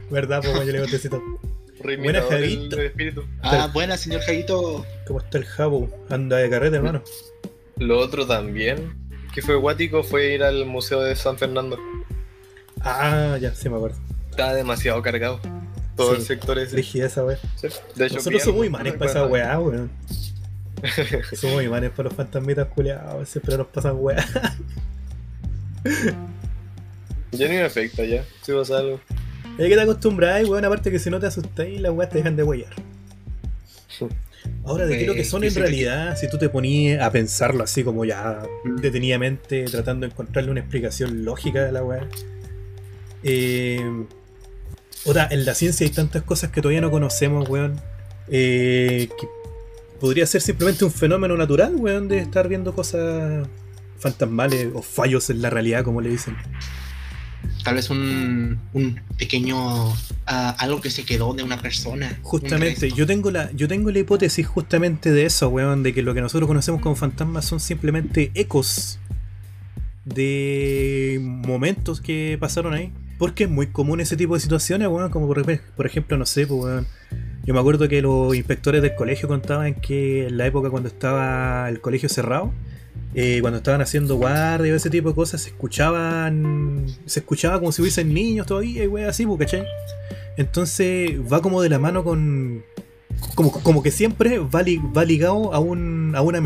[0.10, 0.42] ¿Verdad?
[0.42, 1.22] Pues yo le digo tecito.
[1.80, 3.24] Reimitador Buena, del- Javito.
[3.42, 4.86] Ah, buena, señor Jaguito.
[5.08, 5.90] ¿Cómo está el jabo?
[6.10, 7.02] Anda de carrete, hermano.
[7.78, 8.94] Lo otro también,
[9.34, 11.80] que fue guático, fue ir al Museo de San Fernando.
[12.82, 13.98] Ah, ya, sí me acuerdo.
[14.30, 15.40] Estaba demasiado cargado.
[15.96, 16.22] Todo Sí.
[16.22, 16.76] el sector ese.
[16.76, 17.24] Rígida esa.
[17.56, 17.68] Sí.
[17.96, 19.92] De hecho, Nosotros somos imanes para esa weá, weón.
[21.36, 23.28] somos imanes para los fantasmitas culiados.
[23.30, 24.26] Siempre nos pasan weá.
[27.32, 28.26] Ya ni me afecta, ya.
[28.42, 29.00] Si pasa algo.
[29.58, 30.66] Hay que te acostumbras, weón.
[30.66, 32.74] Aparte que si no te asustáis, las weas te dejan de huellar.
[34.66, 37.84] Ahora, de qué lo que son en realidad, si tú te ponías a pensarlo así
[37.84, 38.44] como ya
[38.80, 42.08] detenidamente, tratando de encontrarle una explicación lógica a la wea.
[43.24, 44.06] Eh,
[45.06, 47.80] otra, en la ciencia hay tantas cosas que todavía no conocemos, weón.
[48.28, 49.28] eh, que
[50.00, 53.48] podría ser simplemente un fenómeno natural, weón, de estar viendo cosas
[54.00, 56.36] fantasmales o fallos en la realidad, como le dicen.
[57.64, 59.94] Tal vez un, un pequeño.
[60.26, 62.20] ah, algo que se quedó de una persona.
[62.24, 66.14] Justamente, yo tengo la, yo tengo la hipótesis justamente de eso, weón, de que lo
[66.14, 69.00] que nosotros conocemos como fantasmas son simplemente ecos
[70.06, 72.92] de momentos que pasaron ahí.
[73.22, 75.46] Porque es muy común ese tipo de situaciones, weón, como por,
[75.76, 76.88] por ejemplo, no sé, pues, weón.
[77.46, 81.70] Yo me acuerdo que los inspectores del colegio contaban que en la época cuando estaba
[81.70, 82.52] el colegio cerrado,
[83.14, 86.88] eh, cuando estaban haciendo guardia y ese tipo de cosas, se escuchaban.
[87.06, 89.66] Se escuchaba como si hubiesen niños todavía y así, pues, ¿cachai?
[90.38, 92.64] Entonces va como de la mano con.
[93.36, 96.42] Como, como que siempre va, li- va ligado a, un, a una,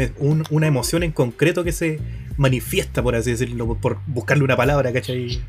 [0.50, 2.00] una emoción en concreto que se
[2.36, 5.40] manifiesta, por así decirlo, por buscarle una palabra, ¿cachai?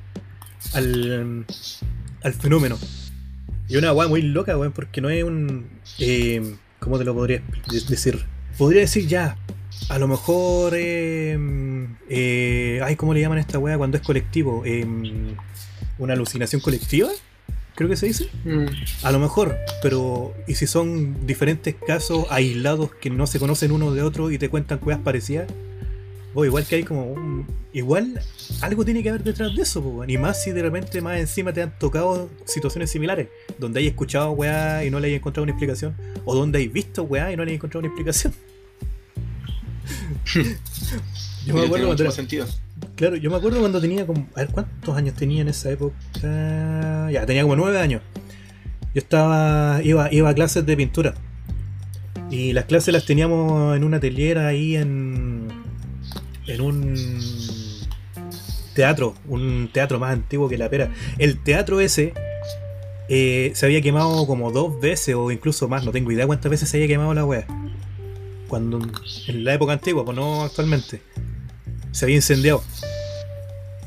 [0.74, 1.46] Al,
[2.22, 2.78] al fenómeno.
[3.68, 5.66] Y una weá muy loca, weón, porque no es un.
[5.98, 8.24] Eh, ¿Cómo te lo podría de- decir?
[8.58, 9.36] Podría decir ya.
[9.88, 10.72] A lo mejor.
[10.76, 14.62] Eh, eh, ay, ¿cómo le llaman a esta weá cuando es colectivo?
[14.64, 14.86] Eh,
[15.98, 17.08] ¿Una alucinación colectiva?
[17.74, 18.28] Creo que se dice.
[18.44, 18.66] Mm,
[19.02, 23.92] A lo mejor, pero ¿y si son diferentes casos aislados que no se conocen uno
[23.92, 25.46] de otro y te cuentan cosas parecidas?
[26.36, 27.46] O igual que hay como un...
[27.72, 28.20] Igual
[28.60, 31.52] algo tiene que haber detrás de eso, po, y más si de repente más encima
[31.52, 33.28] te han tocado situaciones similares,
[33.58, 37.02] donde hay escuchado weá y no le hay encontrado una explicación, o donde hay visto
[37.02, 38.32] weá y no le hay encontrado una explicación.
[41.46, 42.46] Yo me acuerdo cuando sentido.
[42.96, 44.26] Claro, yo me acuerdo cuando tenía como.
[44.34, 45.94] A ver, ¿cuántos años tenía en esa época?
[47.12, 48.02] Ya, tenía como nueve años.
[48.94, 49.80] Yo estaba.
[49.84, 51.14] iba, iba a clases de pintura.
[52.30, 55.35] Y las clases las teníamos en una atelier ahí en.
[56.46, 56.94] En un.
[58.74, 59.14] teatro.
[59.28, 60.92] Un teatro más antiguo que la pera.
[61.18, 62.12] El teatro ese.
[63.08, 66.68] eh, se había quemado como dos veces o incluso más, no tengo idea cuántas veces
[66.68, 67.46] se había quemado la wea.
[68.48, 68.80] Cuando
[69.26, 71.00] en la época antigua, pues no actualmente.
[71.92, 72.62] Se había incendiado.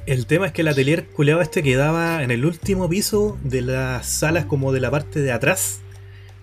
[0.06, 4.08] El tema es que el atelier culeado este quedaba en el último piso de las
[4.08, 5.82] salas como de la parte de atrás.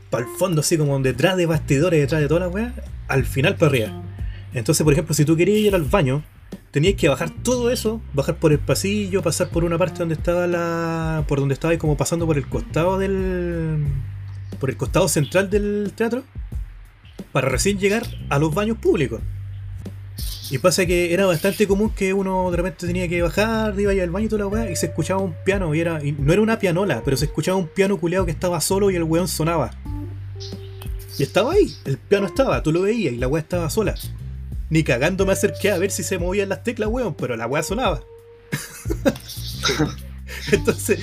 [0.09, 2.75] Para el fondo, así como detrás de bastidores, detrás de toda la wea.
[3.09, 4.03] Al final para arriba.
[4.57, 6.25] Entonces, por ejemplo, si tú querías ir al baño,
[6.71, 10.47] tenías que bajar todo eso, bajar por el pasillo, pasar por una parte donde estaba
[10.47, 11.25] la.
[11.29, 13.85] por donde estaba como pasando por el costado del.
[14.59, 16.25] por el costado central del teatro.
[17.33, 19.21] Para recién llegar a los baños públicos.
[20.51, 24.11] Y pasa que era bastante común que uno de repente tenía que bajar, iba al
[24.11, 26.03] baño y toda la weá, y se escuchaba un piano, y era.
[26.03, 28.97] y no era una pianola, pero se escuchaba un piano culeado que estaba solo y
[28.97, 29.73] el weón sonaba.
[31.19, 33.95] Y estaba ahí, el piano estaba, tú lo veías y la weá estaba sola.
[34.71, 37.63] Ni cagando me acerqué a ver si se movían las teclas, weón, pero la weá
[37.63, 38.03] sonaba.
[40.53, 40.99] entonces,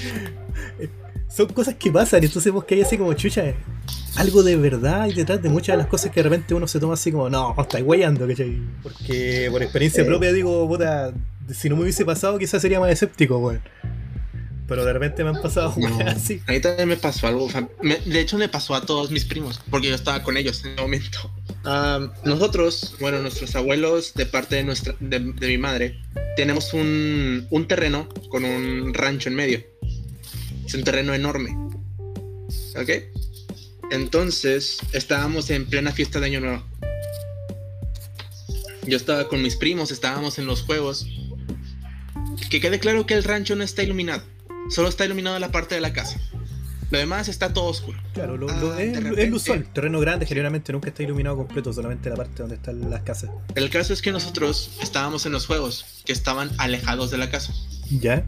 [0.80, 0.89] eh,
[1.30, 3.55] son cosas que pasan, entonces vos que hay así como chucha, eh,
[4.18, 6.80] algo de verdad y detrás de muchas de las cosas que de repente uno se
[6.80, 8.59] toma así como, no, estáis guayando, ¿cachai?
[8.84, 10.05] Porque por experiencia Eh.
[10.05, 11.14] propia digo, puta,
[11.53, 13.61] si no me hubiese pasado quizás sería más escéptico, weón.
[14.68, 15.99] Pero de repente me han pasado No.
[16.07, 16.41] así.
[16.47, 17.49] A mí también me pasó algo.
[17.82, 20.72] me- de hecho, me pasó a todos mis primos, porque yo estaba con ellos en
[20.74, 21.30] ese momento.
[21.66, 26.01] Ah, nosotros, bueno, nuestros abuelos, de parte de, nuestra, de, mi madre,
[26.36, 29.64] tenemos un, un terreno con un rancho en medio.
[30.66, 31.57] Es un terreno enorme.
[32.76, 32.89] ¿Ok?
[33.91, 36.64] Entonces, estábamos en plena fiesta de Año Nuevo.
[38.86, 41.07] Yo estaba con mis primos, estábamos en los juegos.
[42.49, 44.24] Que quede claro que el rancho no está iluminado.
[44.70, 46.20] Solo está iluminada la parte de la casa.
[46.93, 47.97] Lo demás está todo oscuro.
[48.13, 49.27] Claro, lo, Ah, lo- es, es repente.
[49.27, 49.65] lo usual.
[49.73, 53.31] Terreno grande generalmente nunca está iluminado completo, solamente la parte donde están las casas.
[53.55, 57.51] El caso es que nosotros estábamos en los juegos que estaban alejados de la casa.
[57.89, 58.23] ¿Ya?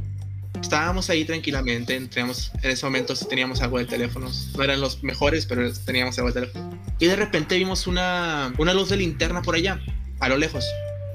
[0.60, 4.48] Estábamos ahí tranquilamente, teníamos, en ese momento teníamos algo de teléfonos.
[4.58, 6.80] No eran los mejores, pero teníamos algo de teléfono.
[6.98, 9.80] Y de repente vimos una, una luz de linterna por allá,
[10.20, 10.66] a lo lejos.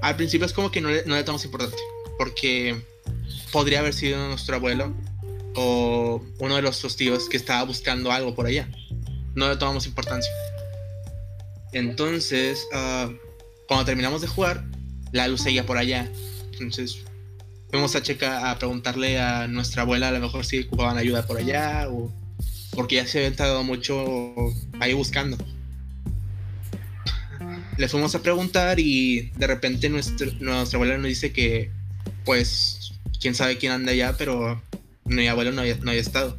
[0.02, 1.76] Al principio es como que no le, no le tomamos importante,
[2.16, 2.80] porque
[3.50, 4.94] podría haber sido nuestro abuelo
[5.56, 8.68] o uno de nuestros tíos que estaba buscando algo por allá.
[9.34, 10.30] No le tomamos importancia.
[11.72, 13.10] Entonces, ah,
[13.68, 14.64] cuando terminamos de jugar,
[15.12, 16.10] la luz seguía por allá.
[16.52, 16.98] Entonces,
[17.70, 21.38] fuimos a checar, a preguntarle a nuestra abuela a lo mejor si ocupaban ayuda por
[21.38, 22.12] allá o
[22.74, 24.34] porque ya se había tardado mucho
[24.80, 25.36] ahí buscando.
[27.76, 31.70] Le fuimos a preguntar y de repente nuestro- nuestra abuela nos dice que,
[32.24, 34.60] pues, quién sabe quién anda allá, pero
[35.10, 36.38] mi abuelo no había, no había estado.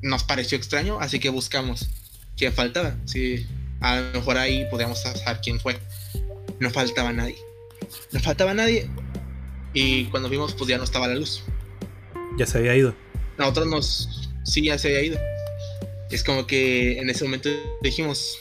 [0.00, 1.88] Nos pareció extraño, así que buscamos
[2.36, 2.96] quién faltaba.
[3.04, 3.46] Si
[3.80, 5.78] a lo mejor ahí podíamos saber quién fue.
[6.60, 7.36] No faltaba nadie.
[8.10, 8.88] No faltaba nadie.
[9.74, 11.42] Y cuando vimos, pues ya no estaba la luz.
[12.38, 12.94] Ya se había ido.
[13.38, 14.30] Nosotros nos.
[14.44, 15.18] Sí, ya se había ido.
[16.10, 17.50] Es como que en ese momento
[17.82, 18.38] dijimos.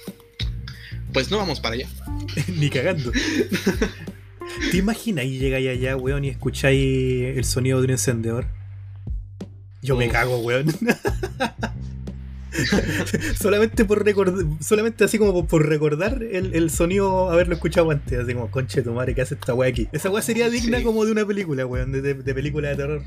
[1.14, 1.90] Pues no vamos para allá.
[2.48, 3.12] Ni cagando.
[4.72, 8.61] ¿Te imaginas y llegáis allá, weón, y escucháis el sonido de un encendedor?
[9.82, 10.68] Yo me cago, weón.
[13.40, 18.34] solamente por recordar, solamente así como por, recordar el, el sonido, haberlo escuchado antes, así
[18.34, 19.88] como, conche tu madre, ¿qué hace esta weá aquí?
[19.92, 20.84] Esa weá sería digna Sí.
[20.84, 23.04] como de una película, weón, de, de- de película de terror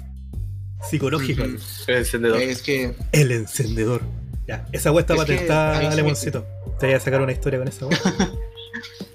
[0.91, 1.45] psicológico.
[1.45, 1.59] El
[1.97, 2.41] encendedor.
[2.41, 2.95] Es que.
[3.12, 4.03] El encendedor.
[4.49, 6.47] Ya, esa weá está Es que patentada, se Lemoncito.
[6.81, 7.99] Te voy a sacar una historia con esa weá.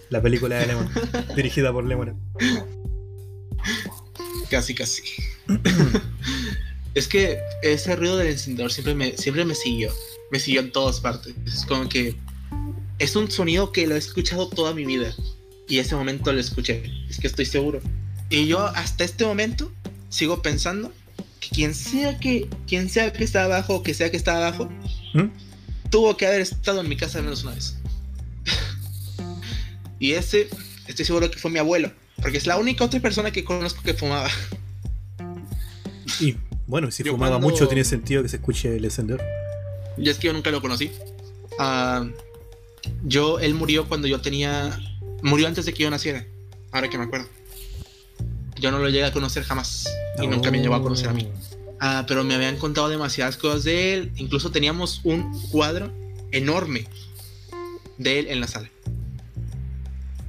[0.10, 0.90] La película de Lemon,
[1.36, 2.16] dirigida por Lemon.
[4.50, 5.04] Casi, casi.
[6.96, 9.94] es que ese ruido del encendedor siempre me, siempre me siguió.
[10.32, 11.34] Me siguió en todas partes.
[11.46, 12.16] Es como que.
[12.98, 15.14] Es un sonido que lo he escuchado toda mi vida.
[15.68, 16.84] Y ese momento lo escuché.
[17.10, 17.80] Es que estoy seguro.
[18.30, 19.72] Y yo hasta este momento
[20.10, 20.92] sigo pensando
[21.40, 24.70] que quien sea que, quien sea que está abajo o que sea que está abajo,
[25.14, 25.30] ¿Mm?
[25.90, 27.78] tuvo que haber estado en mi casa al menos una vez.
[30.00, 30.50] y ese,
[30.88, 31.92] estoy seguro que fue mi abuelo.
[32.22, 34.30] Porque es la única otra persona que conozco que fumaba.
[36.20, 36.36] Y
[36.70, 39.22] bueno, si Yo fumaba cuando- mucho, tiene sentido que se escuche el encendedor.
[39.98, 40.92] Y es que yo nunca lo conocí.
[41.58, 42.08] Ah,
[43.04, 44.80] yo, él murió cuando yo tenía.
[45.24, 46.26] Murió antes de que yo naciera.
[46.72, 47.28] Ahora que me acuerdo.
[48.60, 49.86] Yo no lo llegué a conocer jamás.
[50.22, 51.28] Y nunca me llevó a conocer a mí.
[51.80, 54.12] Ah, pero me habían contado demasiadas cosas de él.
[54.18, 55.92] Incluso teníamos un cuadro
[56.32, 56.86] enorme
[57.98, 58.70] de él en la sala.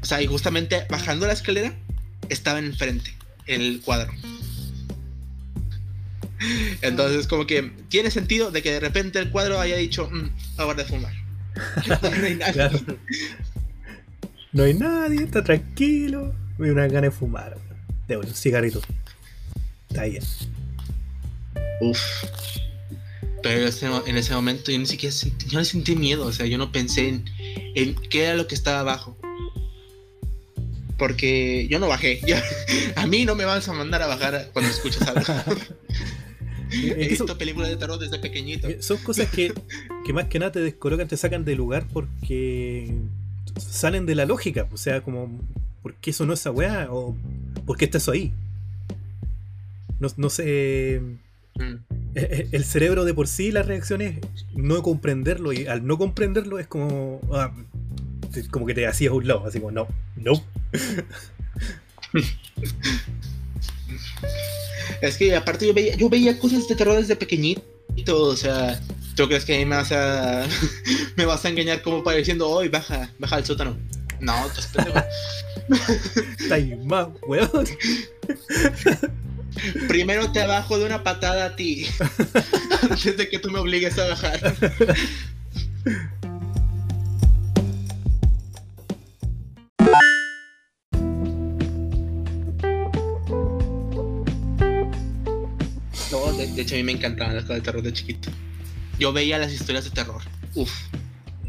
[0.03, 1.74] O sea, y justamente bajando la escalera
[2.30, 3.14] estaba enfrente
[3.47, 4.11] el cuadro.
[6.82, 10.82] Entonces, como que tiene sentido de que de repente el cuadro haya dicho, "Mm, ahora
[10.82, 11.12] de fumar.
[11.86, 12.36] No hay.
[12.53, 12.80] Claro.
[14.53, 16.34] No hay nadie, está tranquilo.
[16.59, 17.57] Me una gana de fumar.
[18.09, 18.80] De un cigarrito.
[19.88, 20.22] Está bien.
[21.80, 22.01] Uf.
[23.43, 23.70] Pero
[24.07, 26.72] en ese momento yo ni siquiera sentí, yo no sentí miedo, o sea, yo no
[26.72, 27.24] pensé en,
[27.74, 29.16] en qué era lo que estaba abajo.
[30.99, 32.20] Porque yo no bajé.
[32.97, 35.24] a mí no me vas a mandar a bajar cuando escuchas algo.
[36.73, 38.68] He Es visto películas de terror desde pequeñito.
[38.68, 39.53] eh, son cosas que,
[40.05, 42.95] que más que nada te descolocan, te sacan de lugar porque
[43.59, 44.68] salen de la lógica.
[44.73, 45.41] O sea, como,
[45.83, 46.89] ¿por qué sonó esa weá?
[46.91, 47.16] ¿O
[47.66, 48.33] por qué está eso ahí?
[49.99, 51.01] No, no sé.
[51.57, 51.62] Mm.
[51.62, 51.79] eh,
[52.14, 54.18] eh, El cerebro de por sí, la reacción es
[54.55, 55.53] no comprenderlo.
[55.53, 57.21] Y al no comprenderlo es como.
[57.33, 57.53] ah,
[58.51, 59.45] como que te hacías a un lado.
[59.47, 60.33] Así como, no, no.
[65.01, 67.62] Es que aparte yo veía, yo veía cosas de terror desde pequeñito,
[68.09, 68.80] o sea,
[69.16, 70.47] ¿tú crees que me vas a
[71.16, 73.76] me vas a engañar como pareciendo hoy baja, baja al sótano?
[74.20, 74.34] No,
[76.84, 77.51] más, weón.
[79.88, 81.86] Primero te abajo de una patada a ti
[82.82, 84.55] antes de que tú me obligues a bajar.
[96.41, 98.30] De, de hecho a mí me encantaban las cosas de terror de chiquito.
[98.99, 100.22] Yo veía las historias de terror.
[100.55, 100.70] Uf.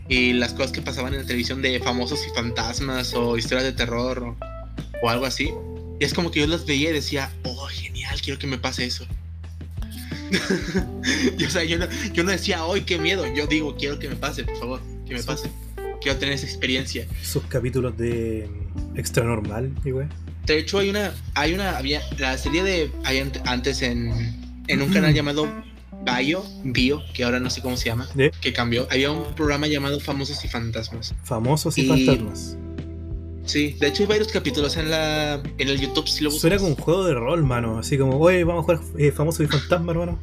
[0.08, 3.72] Y las cosas que pasaban en la televisión de famosos y fantasmas o historias de
[3.74, 4.38] terror o,
[5.04, 5.52] o algo así.
[6.00, 8.86] Y es como que yo las veía y decía, oh, genial, quiero que me pase
[8.86, 9.06] eso.
[11.38, 13.26] Y, o sea, yo no, yo no decía, hoy qué miedo.
[13.34, 15.50] Yo digo, quiero que me pase, por favor, que me pase.
[16.02, 17.06] Quiero tener esa experiencia.
[17.22, 18.50] Esos capítulos de
[18.96, 20.10] Extra Normal, y weón.
[20.46, 24.41] De hecho, hay una, hay una, había la serie de, hay ant- antes en,
[24.72, 25.48] en un canal llamado
[26.06, 28.08] Bio, Bio, que ahora no sé cómo se llama,
[28.42, 28.88] que cambió.
[28.92, 31.14] Había un programa llamado Famosos y Fantasmas.
[31.24, 32.58] Famosos y, Y- fantasmas.
[33.44, 36.42] Sí, de hecho hay varios capítulos en la, en el YouTube si lo buscas.
[36.42, 37.80] Suena como un juego de rol, mano.
[37.80, 40.20] Así como, oye, vamos a jugar eh, Famosos y Fantasmas, hermano.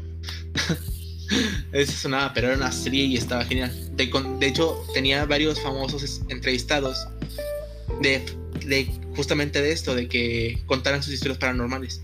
[1.72, 3.70] Eso sonaba, pero era una serie y estaba genial.
[3.96, 7.06] De, con- de hecho, tenía varios famosos entrevistados
[8.00, 8.22] de,
[8.66, 12.00] de justamente de esto, de que contaran sus historias paranormales.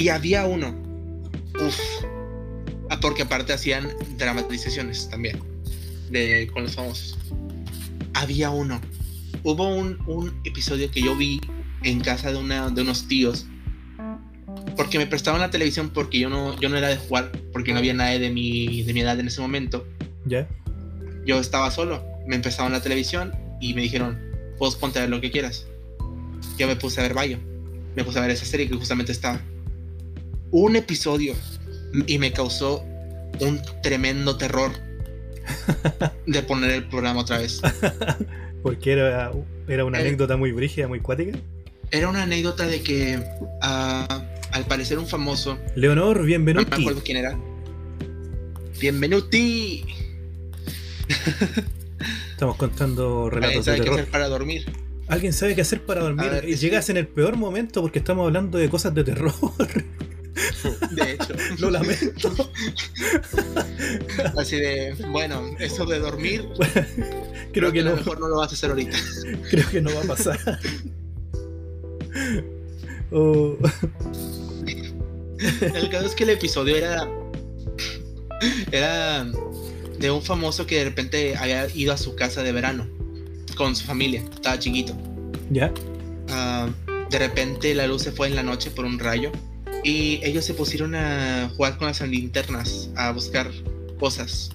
[0.00, 0.74] Y había uno.
[1.56, 1.78] Uf.
[2.88, 3.86] Ah, porque aparte hacían
[4.16, 5.38] dramatizaciones también
[6.10, 7.18] de, con los famosos.
[8.14, 8.80] Había uno.
[9.42, 11.38] Hubo un, un episodio que yo vi
[11.82, 13.44] en casa de, una, de unos tíos
[14.74, 17.78] porque me prestaban la televisión porque yo no, yo no era de jugar, porque no
[17.78, 19.86] había nadie de mi, de mi edad en ese momento.
[20.24, 20.48] ¿Ya?
[21.26, 24.18] Yo estaba solo, me empezaban la televisión y me dijeron,
[24.58, 25.66] puedes ponte a ver lo que quieras.
[26.56, 27.38] Yo me puse a ver Bayo,
[27.94, 29.38] me puse a ver esa serie que justamente estaba.
[30.52, 31.34] Un episodio
[32.06, 32.84] y me causó
[33.40, 34.72] un tremendo terror
[36.26, 37.60] de poner el programa otra vez.
[38.62, 39.32] Porque era,
[39.68, 41.38] era una anécdota muy brígida, muy cuática.
[41.90, 43.18] Era una anécdota de que
[43.62, 44.22] ah,
[44.52, 46.82] al parecer un famoso Leonor, No me bienvenuti.
[46.82, 47.38] acuerdo quién era.
[48.80, 49.84] Bienvenuti.
[52.30, 54.00] Estamos contando ¿Alguien relatos de sabe qué terror.
[54.00, 54.72] hacer para dormir?
[55.08, 56.30] ¿Alguien sabe qué hacer para dormir?
[56.30, 56.60] Ver, Y sí.
[56.66, 59.32] Llegas en el peor momento porque estamos hablando de cosas de terror.
[60.90, 61.34] De hecho.
[61.58, 62.32] Lo lamento.
[64.38, 66.48] Así de, bueno, eso de dormir,
[67.52, 68.96] Creo que a lo no, mejor no lo vas a hacer ahorita.
[69.50, 70.38] creo que no va a pasar.
[73.10, 73.56] Oh,
[75.60, 77.08] El caso es que el episodio era.
[78.70, 79.26] Era
[79.98, 82.86] de un famoso que de repente había ido a su casa de verano
[83.56, 84.22] con su familia.
[84.32, 84.96] Estaba chiquito.
[85.50, 85.72] ¿Ya?
[86.28, 86.68] Ah,
[87.10, 89.32] de repente la luz se fue en la noche por un rayo
[89.82, 93.50] y ellos se pusieron a jugar con las linternas, a buscar
[93.98, 94.50] cosas,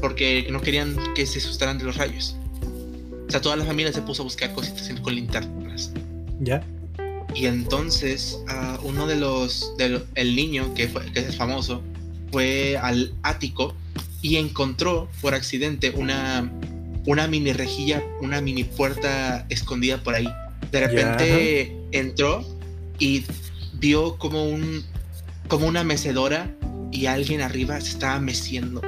[0.00, 2.36] porque no querían que se asustaran de los rayos.
[3.26, 5.92] O sea, toda la familia se puso a buscar cositas con linternas.
[6.40, 6.62] ¿Ya?
[7.34, 11.82] Y entonces ah, uno de los, del el niño que, fue, que es famoso,
[12.30, 13.74] fue al ático
[14.22, 16.50] y encontró por accidente una,
[17.06, 20.28] una mini rejilla, una mini puerta escondida por ahí.
[20.70, 22.44] De repente entró
[22.98, 23.24] y
[23.74, 24.84] vio como un
[25.48, 26.50] como una mecedora
[26.90, 28.80] y alguien arriba se estaba meciendo.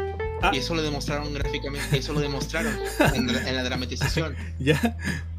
[0.42, 0.50] Ah.
[0.52, 2.74] Y eso lo demostraron gráficamente, eso lo demostraron
[3.14, 4.34] en, la- en la dramatización.
[4.58, 4.96] ¿Ya?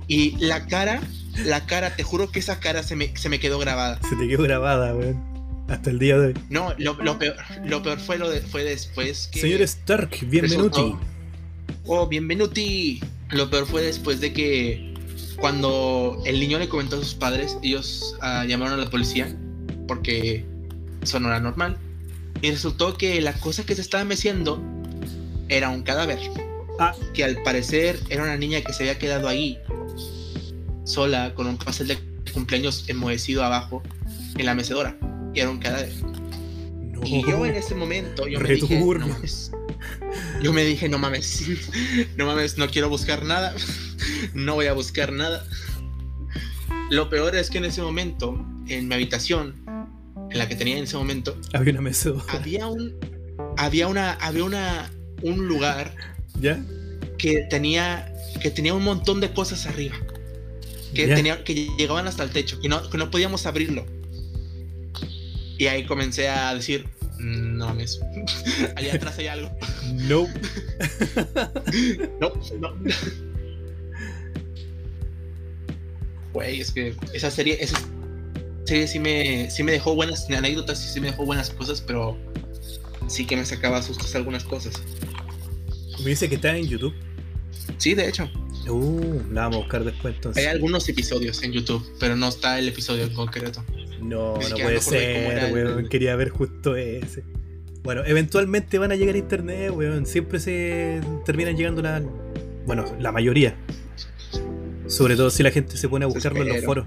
[0.07, 1.01] Y la cara,
[1.45, 3.99] la cara, te juro que esa cara se me, se me quedó grabada.
[4.07, 5.23] Se te quedó grabada, weón.
[5.67, 6.33] Hasta el día de hoy.
[6.49, 7.35] No, lo, lo peor,
[7.65, 9.41] lo peor fue lo de, fue después que.
[9.41, 10.79] Señor Stark, bienvenuti.
[10.81, 10.99] resultó-
[11.85, 12.99] Oh, bienvenuti.
[13.29, 14.93] Lo peor fue después de que
[15.37, 19.35] cuando el niño le comentó a sus padres, ellos ah, llamaron a la policía
[19.87, 20.45] porque
[21.01, 21.77] eso no era normal.
[22.41, 24.61] Y resultó que la cosa que se estaba meciendo
[25.49, 26.19] era un cadáver.
[26.79, 26.93] Ah.
[27.13, 29.57] Que al parecer era una niña que se había quedado ahí
[30.83, 31.97] sola con un pastel de
[32.33, 33.81] cumpleaños enmohecido abajo
[34.37, 34.97] en la mecedora.
[35.33, 35.91] Y era un cadáver.
[36.91, 37.01] No.
[37.03, 39.51] Y yo en ese momento, yo me dije, no mames.
[40.41, 41.43] Yo me dije, no mames,
[42.17, 43.53] no mames, no quiero buscar nada,
[44.33, 45.45] no voy a buscar nada.
[46.91, 49.63] Lo peor es que en ese momento, en mi habitación,
[50.31, 52.11] en la que tenía en ese momento, Había una mesa.
[52.27, 52.95] había un,
[53.57, 54.91] había una, había una,
[55.21, 55.95] un lugar
[56.39, 56.59] ¿Ya?
[57.17, 59.95] que tenía, que tenía un montón de cosas arriba,
[60.93, 61.15] que Ya.
[61.15, 63.85] tenía, que llegaban hasta el techo, que no, que no podíamos abrirlo.
[65.57, 66.85] Y ahí comencé a decir,
[67.19, 67.99] "Mm, no mames,
[68.75, 69.51] allá atrás hay algo.
[69.93, 70.27] No.
[72.19, 72.73] No, no.
[76.35, 77.79] Güey, es que esa serie, esa
[78.65, 82.17] serie sí me, sí me dejó buenas anécdotas y sí me dejó buenas cosas, pero
[83.07, 84.73] sí que me sacaba sustos algunas cosas.
[86.03, 86.93] Me dice que está en YouTube.
[87.77, 88.29] Sí, de hecho,
[88.67, 90.47] Uh, la vamos a buscar después hay entonces.
[90.47, 93.63] algunos episodios en YouTube, pero no está el episodio en concreto.
[94.01, 95.87] No, no puede ser, el- weón.
[95.87, 97.23] Quería ver justo ese.
[97.83, 100.05] Bueno, eventualmente van a llegar a internet, weón.
[100.07, 102.01] Siempre se terminan llegando la.
[102.65, 103.55] Bueno, la mayoría.
[104.87, 106.85] Sobre todo si la gente se pone a buscarlo en los foros.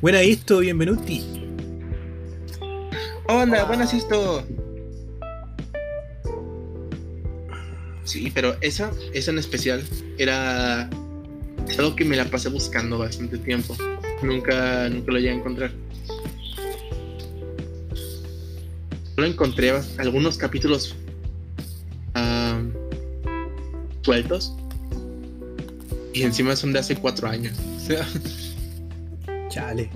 [0.00, 1.24] Buena esto, bienvenuti.
[3.26, 4.44] Hola, buenas esto.
[8.04, 9.84] Sí, pero esa, esa en especial
[10.16, 10.88] era
[11.78, 13.76] algo que me la pasé buscando bastante tiempo.
[14.22, 15.72] Nunca, nunca lo llegué a encontrar.
[19.14, 20.96] Solo encontré algunos capítulos
[22.14, 22.62] ah,
[24.02, 24.54] sueltos.
[26.14, 27.56] Y encima son de hace cuatro años.
[27.76, 28.06] O sea,
[29.48, 29.90] Chale.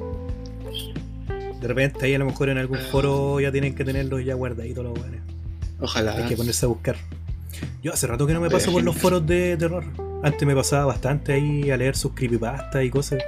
[1.60, 4.84] De repente ahí a lo mejor en algún foro ya tienen que tenerlos ya guardaditos
[4.84, 5.20] los weones.
[5.80, 6.16] ojalá.
[6.16, 6.96] Hay que ponerse a buscar.
[7.82, 9.84] Yo hace rato que no me paso por los foros de terror.
[10.24, 13.22] Antes me pasaba bastante ahí a leer sus creepypastas y cosas.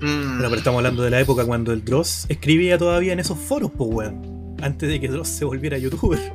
[0.00, 3.38] Mm, Bueno, pero estamos hablando de la época cuando el Dross escribía todavía en esos
[3.38, 4.56] foros, pues weón.
[4.60, 6.18] Antes de que Dross se volviera youtuber.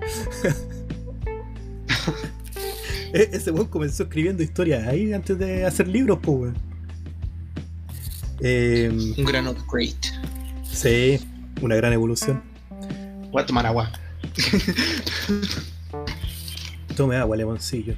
[3.19, 6.57] E- Ese weón comenzó escribiendo historias ahí antes de hacer libros, pues weón.
[8.41, 9.93] Eh, un gran upgrade.
[10.63, 11.19] sí,
[11.61, 12.43] una gran evolución.
[13.31, 13.91] Voy a tomar agua.
[16.97, 17.95] Tome agua, lemoncillo.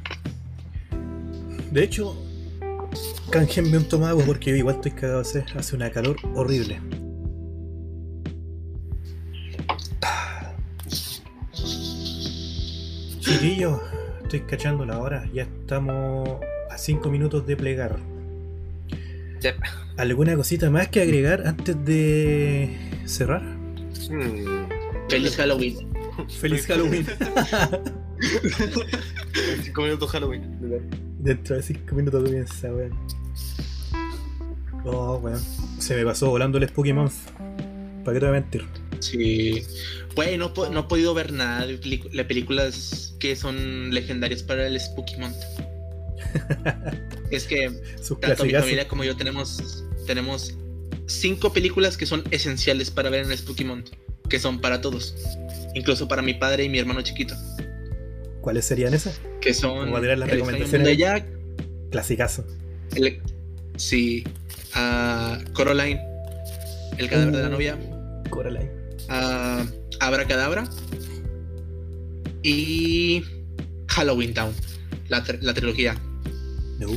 [1.71, 2.15] De hecho,
[3.31, 5.21] canjenme un toma agua porque yo igual estoy cagado.
[5.21, 6.79] Hace, hace una calor horrible.
[13.19, 13.79] Chiquillos,
[14.35, 15.27] estoy cachando la hora.
[15.33, 16.29] Ya estamos
[16.69, 17.99] a 5 minutos de plegar.
[19.41, 19.55] Yep.
[19.97, 22.75] ¿Alguna cosita más que agregar antes de
[23.05, 23.41] cerrar?
[24.09, 24.67] Hmm.
[25.09, 25.75] Feliz Halloween.
[26.39, 27.05] Feliz Halloween.
[28.19, 30.89] En cinco minutos Halloween.
[31.19, 32.93] Dentro de 5 minutos comienza, weón.
[34.85, 35.41] Oh, weón.
[35.79, 37.13] Se me pasó volando el Spooky Month.
[38.05, 38.65] ¿Para qué te voy a mentir?
[38.99, 39.63] Sí.
[40.15, 45.17] Güey, no, he podido ver nada de, de películas que son legendarias para el Spooky
[45.17, 45.35] Month.
[47.31, 47.69] es que
[48.01, 50.53] Sus tanto mi familia como yo tenemos, tenemos
[51.07, 53.89] cinco películas que son esenciales para ver en el Spooky Month.
[54.29, 55.15] Que son para todos.
[55.75, 57.35] Incluso para mi padre y mi hermano chiquito.
[58.41, 59.19] ¿Cuáles serían esas?
[59.41, 60.87] Que son las El recomendaciones.
[60.87, 61.25] de Jack,
[61.91, 62.45] Clasicazo.
[62.95, 63.21] el-
[63.77, 64.23] sí,
[64.73, 65.99] a Coraline,
[66.97, 67.51] El cadáver de la Uh.
[67.51, 67.77] novia,
[68.29, 68.71] Coraline.
[69.09, 69.65] a
[69.99, 70.63] Abracadabra
[72.43, 73.23] y
[73.87, 74.53] Halloween Town,
[75.09, 75.95] la, tr- la trilogía.
[76.79, 76.87] No.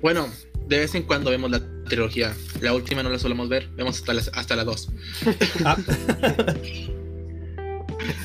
[0.00, 0.28] Bueno,
[0.66, 2.34] de vez en cuando vemos la trilogía.
[2.60, 4.88] La última no la solemos ver, vemos hasta, la 2.
[5.64, 5.76] Ah,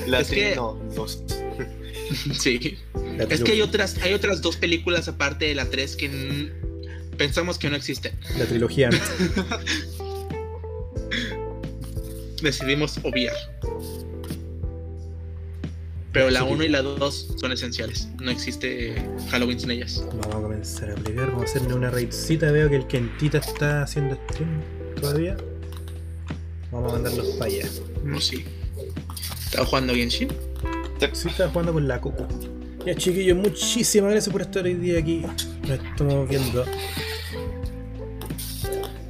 [0.08, 1.24] La Es serie que- no, dos.
[2.40, 2.78] sí.
[3.18, 6.52] la Es que hay otras, hay otras dos películas aparte de la 3 que
[7.18, 8.14] pensamos que no existen.
[8.38, 8.90] La trilogía.
[12.42, 13.36] Decidimos obviar.
[16.12, 16.46] Pero la Sí.
[16.52, 18.08] 1 y la 2 son esenciales.
[18.22, 18.94] No existe
[19.32, 20.04] Halloween sin ellas.
[20.10, 21.28] Vamos a comenzar a plegar.
[21.32, 22.52] Vamos a hacerle una raidcita.
[22.52, 24.62] Veo que el Kentita está haciendo stream
[25.00, 25.36] todavía.
[26.72, 27.68] Vamos a mandarlos para allá.
[28.04, 28.46] No, sí.
[29.46, 30.30] ¿Estaba jugando Genshin?
[31.14, 32.28] Sí, está jugando con la Coco.
[32.86, 35.22] Ya, chiquillos, muchísimas gracias por estar hoy día aquí.
[35.62, 36.66] Nos estamos viendo.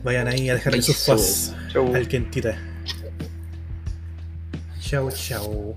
[0.03, 1.05] Vayan ahí a dejarle sus
[1.71, 1.95] Chau.
[1.95, 2.57] al Kentita.
[4.79, 5.75] Chao, chao.